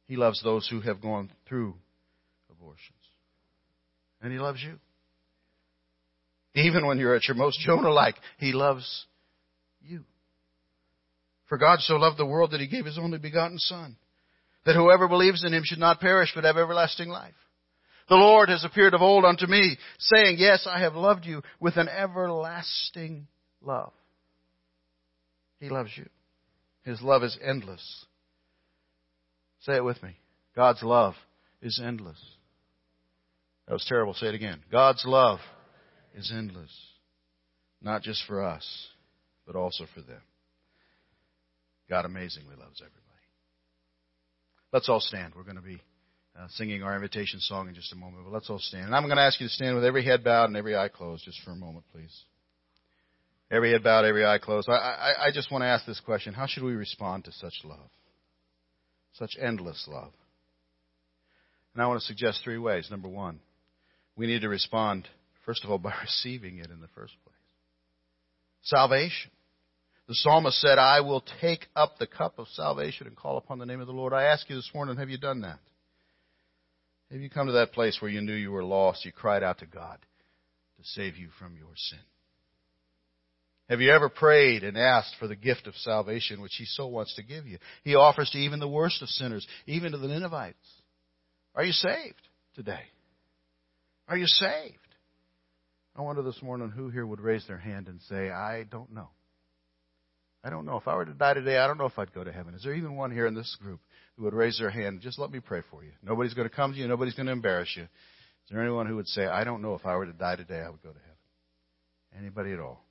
He 0.07 0.17
loves 0.17 0.43
those 0.43 0.69
who 0.69 0.81
have 0.81 1.01
gone 1.01 1.31
through 1.49 1.75
abortions. 2.51 2.99
And 4.21 4.33
He 4.33 4.39
loves 4.39 4.63
you. 4.63 4.79
Even 6.55 6.87
when 6.87 6.99
you're 6.99 7.15
at 7.15 7.29
your 7.29 7.37
most 7.37 7.61
Jonah 7.61 7.91
like, 7.91 8.17
He 8.39 8.53
loves 8.53 9.07
you. 9.81 10.05
For 11.49 11.59
God 11.59 11.81
so 11.81 11.95
loved 11.95 12.19
the 12.19 12.27
world 12.27 12.51
that 12.51 12.61
He 12.61 12.67
gave 12.67 12.85
His 12.85 12.99
only 12.99 13.19
begotten 13.19 13.59
Son, 13.59 13.97
that 14.67 14.75
whoever 14.75 15.09
believes 15.09 15.45
in 15.45 15.55
Him 15.55 15.63
should 15.65 15.79
not 15.79 16.01
perish 16.01 16.33
but 16.35 16.45
have 16.45 16.57
everlasting 16.57 17.09
life. 17.09 17.35
The 18.09 18.17
Lord 18.17 18.49
has 18.49 18.65
appeared 18.65 18.95
of 18.95 19.03
old 19.03 19.25
unto 19.25 19.47
me, 19.47 19.79
saying, 19.99 20.37
Yes, 20.39 20.67
I 20.69 20.81
have 20.81 20.97
loved 20.97 21.25
you 21.25 21.43
with 21.61 21.77
an 21.77 21.89
everlasting 21.89 23.29
love. 23.63 23.93
He 25.61 25.69
loves 25.69 25.91
you. 25.97 26.09
His 26.83 27.01
love 27.03 27.23
is 27.23 27.39
endless. 27.45 28.07
Say 29.61 29.77
it 29.77 29.85
with 29.85 30.03
me. 30.03 30.17
God's 30.57 30.83
love 30.83 31.15
is 31.61 31.81
endless. 31.83 32.19
That 33.69 33.75
was 33.75 33.85
terrible. 33.87 34.15
Say 34.15 34.29
it 34.29 34.35
again. 34.35 34.63
God's 34.73 35.05
love 35.07 35.39
is 36.15 36.33
endless. 36.35 36.75
Not 37.83 38.03
just 38.03 38.25
for 38.27 38.43
us, 38.43 38.89
but 39.47 39.55
also 39.55 39.85
for 39.95 40.01
them. 40.01 40.21
God 41.89 42.05
amazingly 42.05 42.57
loves 42.57 42.81
everybody. 42.81 43.01
Let's 44.73 44.89
all 44.89 45.01
stand. 45.01 45.35
We're 45.37 45.43
going 45.43 45.57
to 45.57 45.63
be 45.63 45.81
uh, 46.39 46.47
singing 46.51 46.83
our 46.83 46.95
invitation 46.95 47.41
song 47.41 47.69
in 47.69 47.75
just 47.75 47.93
a 47.93 47.97
moment, 47.97 48.25
but 48.25 48.33
let's 48.33 48.49
all 48.49 48.59
stand. 48.59 48.87
And 48.87 48.95
I'm 48.95 49.05
going 49.05 49.17
to 49.17 49.23
ask 49.23 49.41
you 49.41 49.47
to 49.47 49.53
stand 49.53 49.75
with 49.75 49.85
every 49.85 50.05
head 50.05 50.25
bowed 50.25 50.45
and 50.45 50.57
every 50.57 50.77
eye 50.77 50.89
closed 50.89 51.25
just 51.25 51.41
for 51.45 51.51
a 51.51 51.57
moment, 51.57 51.85
please. 51.93 52.25
Every 53.51 53.73
head 53.73 53.83
bowed, 53.83 54.05
every 54.05 54.25
eye 54.25 54.39
closed. 54.39 54.69
I, 54.69 54.75
I, 54.75 55.27
I 55.27 55.31
just 55.33 55.51
want 55.51 55.63
to 55.63 55.67
ask 55.67 55.85
this 55.85 56.01
question. 56.01 56.35
How 56.35 56.47
should 56.47 56.63
we 56.63 56.73
respond 56.73 57.25
to 57.25 57.33
such 57.33 57.55
love? 57.65 57.91
Such 59.15 59.37
endless 59.41 59.87
love. 59.89 60.13
And 61.75 61.83
I 61.83 61.87
want 61.87 62.01
to 62.01 62.07
suggest 62.07 62.43
three 62.45 62.59
ways. 62.59 62.89
Number 62.91 63.09
one, 63.09 63.41
we 64.17 64.27
need 64.27 64.43
to 64.43 64.49
respond, 64.49 65.09
first 65.45 65.65
of 65.65 65.71
all, 65.71 65.79
by 65.79 65.93
receiving 66.01 66.59
it 66.59 66.71
in 66.71 66.81
the 66.81 66.89
first 66.95 67.15
place. 67.25 67.35
Salvation. 68.63 69.31
The 70.07 70.15
psalmist 70.15 70.61
said, 70.61 70.79
I 70.79 71.01
will 71.01 71.25
take 71.41 71.67
up 71.75 71.99
the 71.99 72.07
cup 72.07 72.39
of 72.39 72.49
salvation 72.49 73.07
and 73.07 73.17
call 73.17 73.37
upon 73.37 73.59
the 73.59 73.67
name 73.67 73.81
of 73.81 73.87
the 73.87 73.93
Lord. 73.93 74.13
I 74.13 74.25
ask 74.25 74.49
you 74.51 74.57
this 74.57 74.71
morning, 74.75 74.97
have 74.97 75.11
you 75.11 75.19
done 75.19 75.43
that? 75.43 75.59
Have 77.13 77.21
you 77.21 77.31
come 77.31 77.47
to 77.47 77.55
that 77.55 77.73
place 77.73 77.99
where 78.01 78.11
you 78.11 78.21
knew 78.21 78.35
you 78.35 78.53
were 78.53 78.65
lost? 78.65 79.05
You 79.05 79.13
cried 79.13 79.43
out 79.43 79.59
to 79.59 79.67
God 79.67 79.99
to 80.79 80.85
save 80.85 81.17
you 81.17 81.29
from 81.39 81.57
your 81.57 81.71
sin. 81.77 81.99
Have 83.71 83.81
you 83.81 83.93
ever 83.93 84.09
prayed 84.09 84.65
and 84.65 84.77
asked 84.77 85.15
for 85.21 85.29
the 85.29 85.37
gift 85.37 85.69
of 85.69 85.77
salvation 85.77 86.43
which 86.43 86.57
He 86.59 86.65
so 86.65 86.89
wants 86.89 87.15
to 87.15 87.23
give 87.23 87.47
you? 87.47 87.59
He 87.85 87.95
offers 87.95 88.29
to 88.31 88.39
even 88.39 88.59
the 88.59 88.69
worst 88.69 89.01
of 89.01 89.09
sinners, 89.09 89.47
even 89.67 89.93
to 89.93 89.99
the 89.99 90.09
Ninevites. 90.09 90.57
Are 91.55 91.65
you 91.65 91.71
saved 91.71 92.21
today? 92.57 92.83
Are 94.09 94.17
you 94.17 94.27
saved? 94.27 94.77
I 95.95 96.03
wonder 96.03 96.23
this 96.23 96.43
morning 96.43 96.71
who 96.71 96.89
here 96.89 97.07
would 97.07 97.21
raise 97.21 97.47
their 97.47 97.59
hand 97.59 97.87
and 97.87 98.01
say, 98.03 98.29
I 98.29 98.65
don't 98.65 98.93
know. 98.93 99.09
I 100.43 100.51
don't 100.51 100.67
know. 100.67 100.77
If 100.79 100.89
I 100.89 100.97
were 100.97 101.05
to 101.05 101.13
die 101.13 101.35
today, 101.35 101.59
I 101.59 101.69
don't 101.69 101.79
know 101.79 101.87
if 101.87 101.97
I'd 101.97 102.13
go 102.13 102.25
to 102.25 102.33
heaven. 102.33 102.55
Is 102.55 102.65
there 102.65 102.75
even 102.75 102.97
one 102.97 103.13
here 103.13 103.27
in 103.27 103.35
this 103.35 103.57
group 103.63 103.79
who 104.17 104.25
would 104.25 104.35
raise 104.35 104.59
their 104.59 104.71
hand? 104.71 105.01
Just 105.01 105.21
let 105.21 105.31
me 105.31 105.39
pray 105.39 105.63
for 105.71 105.85
you. 105.85 105.93
Nobody's 106.03 106.35
going 106.35 106.49
to 106.49 106.55
come 106.55 106.73
to 106.73 106.79
you. 106.79 106.89
Nobody's 106.89 107.15
going 107.15 107.27
to 107.27 107.33
embarrass 107.33 107.73
you. 107.77 107.85
Is 107.85 108.51
there 108.51 108.61
anyone 108.61 108.87
who 108.87 108.97
would 108.97 109.07
say, 109.07 109.27
I 109.27 109.45
don't 109.45 109.63
know 109.63 109.75
if 109.75 109.87
I 109.87 109.95
were 109.95 110.07
to 110.07 110.13
die 110.13 110.35
today, 110.35 110.59
I 110.59 110.71
would 110.71 110.83
go 110.83 110.91
to 110.91 110.99
heaven? 110.99 112.19
Anybody 112.19 112.53
at 112.53 112.59
all? 112.59 112.85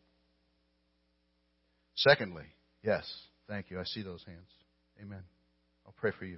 Secondly, 2.00 2.46
yes, 2.84 3.06
thank 3.48 3.70
you. 3.70 3.80
I 3.80 3.84
see 3.84 4.02
those 4.02 4.24
hands. 4.26 4.48
Amen. 5.02 5.24
I'll 5.86 5.96
pray 5.98 6.12
for 6.18 6.26
you. 6.26 6.38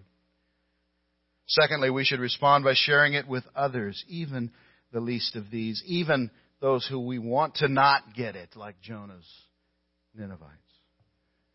Secondly, 1.47 1.89
we 1.89 2.03
should 2.03 2.19
respond 2.19 2.63
by 2.63 2.73
sharing 2.75 3.13
it 3.13 3.27
with 3.27 3.43
others, 3.55 4.03
even 4.07 4.51
the 4.91 4.99
least 4.99 5.35
of 5.35 5.51
these, 5.51 5.83
even 5.85 6.31
those 6.61 6.87
who 6.87 6.99
we 7.05 7.19
want 7.19 7.55
to 7.55 7.67
not 7.67 8.15
get 8.15 8.35
it, 8.35 8.55
like 8.55 8.81
Jonah's 8.81 9.27
Ninevites. 10.15 10.51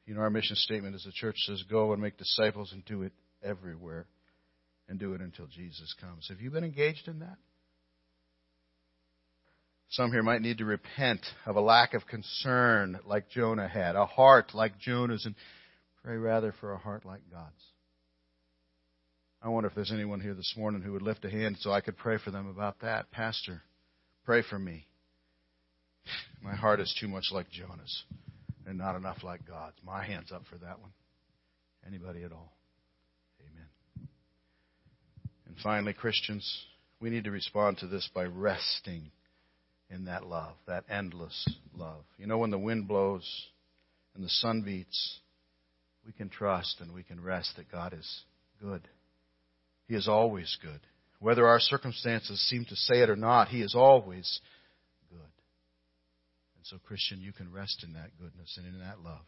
You 0.07 0.14
know, 0.14 0.21
our 0.21 0.31
mission 0.31 0.57
statement 0.57 0.95
as 0.95 1.07
a 1.07 1.12
church 1.12 1.37
says, 1.47 1.64
go 1.69 1.92
and 1.92 2.01
make 2.01 2.16
disciples 2.16 2.73
and 2.73 2.85
do 2.85 3.03
it 3.03 3.12
everywhere 3.42 4.07
and 4.88 5.01
do 5.01 5.14
it 5.14 5.21
until 5.21 5.47
Jesus 5.47 5.95
comes. 6.01 6.29
Have 6.29 6.40
you 6.40 6.51
been 6.51 6.64
engaged 6.64 7.09
in 7.09 7.21
that? 7.21 7.38
Some 9.96 10.12
here 10.12 10.22
might 10.22 10.42
need 10.42 10.59
to 10.59 10.66
repent 10.66 11.24
of 11.46 11.56
a 11.56 11.61
lack 11.62 11.94
of 11.94 12.06
concern 12.06 13.00
like 13.06 13.30
Jonah 13.30 13.66
had, 13.66 13.96
a 13.96 14.04
heart 14.04 14.50
like 14.52 14.78
Jonah's, 14.78 15.24
and 15.24 15.35
pray 16.04 16.18
rather 16.18 16.52
for 16.61 16.74
a 16.74 16.78
heart 16.78 17.06
like 17.06 17.22
God's. 17.32 17.54
I 19.40 19.48
wonder 19.48 19.70
if 19.70 19.74
there's 19.74 19.92
anyone 19.92 20.20
here 20.20 20.35
this 20.35 20.52
morning 20.54 20.82
who 20.82 20.92
would 20.92 21.00
lift 21.00 21.24
a 21.24 21.30
hand 21.30 21.56
so 21.61 21.72
I 21.72 21.80
could 21.80 21.96
pray 21.96 22.18
for 22.22 22.30
them 22.30 22.46
about 22.46 22.80
that. 22.80 23.11
Pastor, 23.11 23.62
pray 24.26 24.42
for 24.42 24.59
me. 24.59 24.87
My 26.42 26.54
heart 26.54 26.80
is 26.80 26.94
too 27.00 27.09
much 27.09 27.28
like 27.32 27.48
Jonah's 27.48 28.04
and 28.66 28.76
not 28.76 28.96
enough 28.96 29.24
like 29.24 29.48
God's. 29.48 29.76
My 29.82 30.04
hand's 30.04 30.30
up 30.30 30.42
for 30.50 30.59
that 30.59 30.78
one. 30.78 30.92
Anybody 31.87 32.22
at 32.22 32.32
all? 32.32 32.52
Amen. 33.40 34.09
And 35.46 35.56
finally, 35.62 35.94
Christians, 35.94 36.66
we 37.00 37.09
need 37.09 37.24
to 37.24 37.30
respond 37.30 37.78
to 37.78 37.87
this 37.87 38.11
by 38.14 38.24
resting 38.24 39.11
in 39.90 40.07
that 40.07 40.27
love, 40.27 40.55
that 40.66 40.85
endless 40.90 41.46
love. 41.77 42.05
You 42.18 42.27
know, 42.27 42.38
when 42.38 42.51
the 42.51 42.59
wind 42.59 42.88
blows 42.88 43.25
and 44.14 44.25
the 44.25 44.29
sun 44.29 44.62
beats, 44.62 45.18
we 46.05 46.12
can 46.12 46.29
trust 46.29 46.77
and 46.81 46.92
we 46.92 47.03
can 47.03 47.22
rest 47.22 47.53
that 47.57 47.70
God 47.70 47.92
is 47.92 48.22
good. 48.61 48.83
He 49.88 49.94
is 49.94 50.09
always 50.09 50.57
good. 50.62 50.81
Whether 51.18 51.46
our 51.46 51.61
circumstances 51.61 52.40
seem 52.49 52.64
to 52.66 52.77
say 52.77 53.03
it 53.03 53.11
or 53.11 53.16
not, 53.16 53.49
He 53.49 53.62
is 53.62 53.75
always 53.75 54.40
good. 55.11 55.18
And 55.18 56.64
so, 56.64 56.77
Christian, 56.87 57.20
you 57.20 57.33
can 57.33 57.53
rest 57.53 57.85
in 57.85 57.94
that 57.94 58.11
goodness 58.20 58.59
and 58.59 58.66
in 58.66 58.81
that 58.81 59.01
love. 59.01 59.25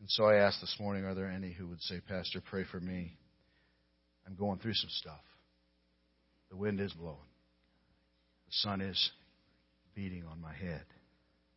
And 0.00 0.10
so 0.10 0.24
I 0.24 0.36
ask 0.36 0.60
this 0.60 0.76
morning, 0.80 1.04
are 1.04 1.14
there 1.14 1.30
any 1.30 1.52
who 1.52 1.68
would 1.68 1.80
say, 1.82 2.00
Pastor, 2.08 2.40
pray 2.40 2.64
for 2.70 2.80
me? 2.80 3.16
I'm 4.26 4.34
going 4.34 4.58
through 4.58 4.74
some 4.74 4.90
stuff. 4.90 5.20
The 6.50 6.56
wind 6.56 6.80
is 6.80 6.92
blowing. 6.92 7.16
The 8.46 8.52
sun 8.52 8.80
is 8.80 9.10
beating 9.94 10.24
on 10.30 10.40
my 10.40 10.54
head. 10.54 10.84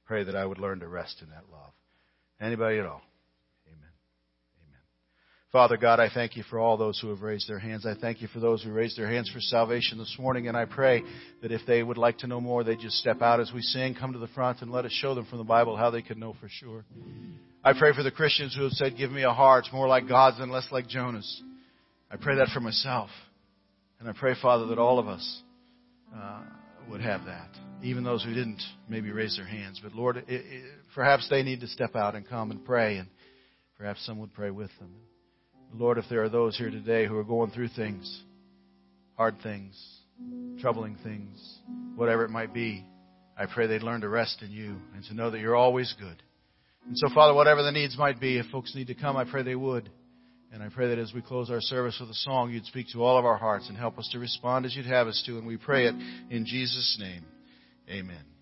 Pray 0.05 0.23
that 0.23 0.35
I 0.35 0.45
would 0.45 0.59
learn 0.59 0.79
to 0.79 0.87
rest 0.87 1.21
in 1.21 1.29
that 1.29 1.43
love. 1.51 1.71
Anybody 2.39 2.77
at 2.79 2.85
all? 2.85 3.01
Amen. 3.67 3.89
Amen. 4.67 4.81
Father 5.51 5.77
God, 5.77 5.99
I 5.99 6.09
thank 6.13 6.35
you 6.35 6.43
for 6.43 6.59
all 6.59 6.77
those 6.77 6.99
who 6.99 7.09
have 7.09 7.21
raised 7.21 7.49
their 7.49 7.59
hands. 7.59 7.85
I 7.85 7.95
thank 7.99 8.21
you 8.21 8.27
for 8.27 8.39
those 8.39 8.61
who 8.63 8.71
raised 8.71 8.97
their 8.97 9.09
hands 9.09 9.29
for 9.33 9.39
salvation 9.39 9.97
this 9.97 10.15
morning. 10.19 10.47
And 10.47 10.55
I 10.55 10.65
pray 10.65 11.01
that 11.41 11.51
if 11.51 11.61
they 11.65 11.81
would 11.81 11.97
like 11.97 12.19
to 12.19 12.27
know 12.27 12.39
more, 12.39 12.63
they 12.63 12.75
just 12.75 12.97
step 12.97 13.21
out 13.21 13.39
as 13.39 13.51
we 13.53 13.61
sing, 13.61 13.95
come 13.95 14.13
to 14.13 14.19
the 14.19 14.27
front, 14.27 14.61
and 14.61 14.71
let 14.71 14.85
us 14.85 14.91
show 14.91 15.15
them 15.15 15.25
from 15.25 15.39
the 15.39 15.43
Bible 15.43 15.75
how 15.75 15.89
they 15.89 16.01
can 16.01 16.19
know 16.19 16.35
for 16.39 16.49
sure. 16.49 16.85
I 17.63 17.73
pray 17.73 17.93
for 17.95 18.03
the 18.03 18.11
Christians 18.11 18.55
who 18.55 18.63
have 18.63 18.73
said, 18.73 18.95
Give 18.95 19.11
me 19.11 19.23
a 19.23 19.33
heart 19.33 19.65
more 19.73 19.87
like 19.87 20.07
God's 20.07 20.39
and 20.39 20.51
less 20.51 20.67
like 20.71 20.87
Jonah's. 20.87 21.41
I 22.11 22.17
pray 22.17 22.35
that 22.35 22.49
for 22.53 22.59
myself. 22.59 23.09
And 23.99 24.07
I 24.07 24.13
pray, 24.13 24.35
Father, 24.39 24.67
that 24.67 24.77
all 24.77 24.99
of 24.99 25.07
us 25.07 25.41
uh, 26.15 26.41
would 26.89 27.01
have 27.01 27.25
that 27.25 27.49
even 27.85 28.03
those 28.03 28.23
who 28.23 28.33
didn't 28.33 28.61
maybe 28.89 29.11
raise 29.11 29.37
their 29.37 29.45
hands. 29.45 29.79
But 29.81 29.93
Lord, 29.93 30.17
it, 30.17 30.25
it, 30.27 30.63
perhaps 30.93 31.29
they 31.29 31.43
need 31.43 31.61
to 31.61 31.67
step 31.67 31.95
out 31.95 32.15
and 32.15 32.27
come 32.27 32.49
and 32.49 32.65
pray, 32.65 32.97
and 32.97 33.07
perhaps 33.77 34.03
some 34.05 34.19
would 34.19 34.33
pray 34.33 34.49
with 34.49 34.71
them. 34.79 34.91
Lord, 35.73 35.97
if 35.97 36.05
there 36.09 36.23
are 36.23 36.29
those 36.29 36.57
here 36.57 36.71
today 36.71 37.05
who 37.05 37.17
are 37.17 37.23
going 37.23 37.51
through 37.51 37.69
things, 37.69 38.23
hard 39.15 39.35
things, 39.43 39.75
troubling 40.59 40.97
things, 41.03 41.59
whatever 41.95 42.23
it 42.23 42.29
might 42.29 42.53
be, 42.53 42.85
I 43.37 43.45
pray 43.45 43.67
they'd 43.67 43.83
learn 43.83 44.01
to 44.01 44.09
rest 44.09 44.41
in 44.41 44.51
you 44.51 44.77
and 44.95 45.03
to 45.05 45.13
know 45.13 45.29
that 45.29 45.39
you're 45.39 45.55
always 45.55 45.93
good. 45.99 46.23
And 46.87 46.97
so, 46.97 47.07
Father, 47.13 47.33
whatever 47.33 47.61
the 47.61 47.71
needs 47.71 47.97
might 47.97 48.19
be, 48.19 48.37
if 48.37 48.45
folks 48.47 48.73
need 48.73 48.87
to 48.87 48.95
come, 48.95 49.17
I 49.17 49.25
pray 49.25 49.43
they 49.43 49.55
would. 49.55 49.89
And 50.51 50.63
I 50.63 50.69
pray 50.69 50.87
that 50.89 50.99
as 50.99 51.13
we 51.13 51.21
close 51.21 51.49
our 51.49 51.59
service 51.59 51.97
with 51.99 52.09
a 52.09 52.13
song, 52.13 52.51
you'd 52.51 52.65
speak 52.65 52.87
to 52.93 53.03
all 53.03 53.17
of 53.17 53.25
our 53.25 53.37
hearts 53.37 53.67
and 53.67 53.77
help 53.77 53.99
us 53.99 54.07
to 54.13 54.19
respond 54.19 54.65
as 54.65 54.75
you'd 54.75 54.85
have 54.85 55.07
us 55.07 55.21
to. 55.25 55.37
And 55.37 55.45
we 55.45 55.57
pray 55.57 55.87
it 55.87 55.95
in 56.29 56.45
Jesus' 56.45 56.97
name. 56.99 57.25
Amen. 57.89 58.34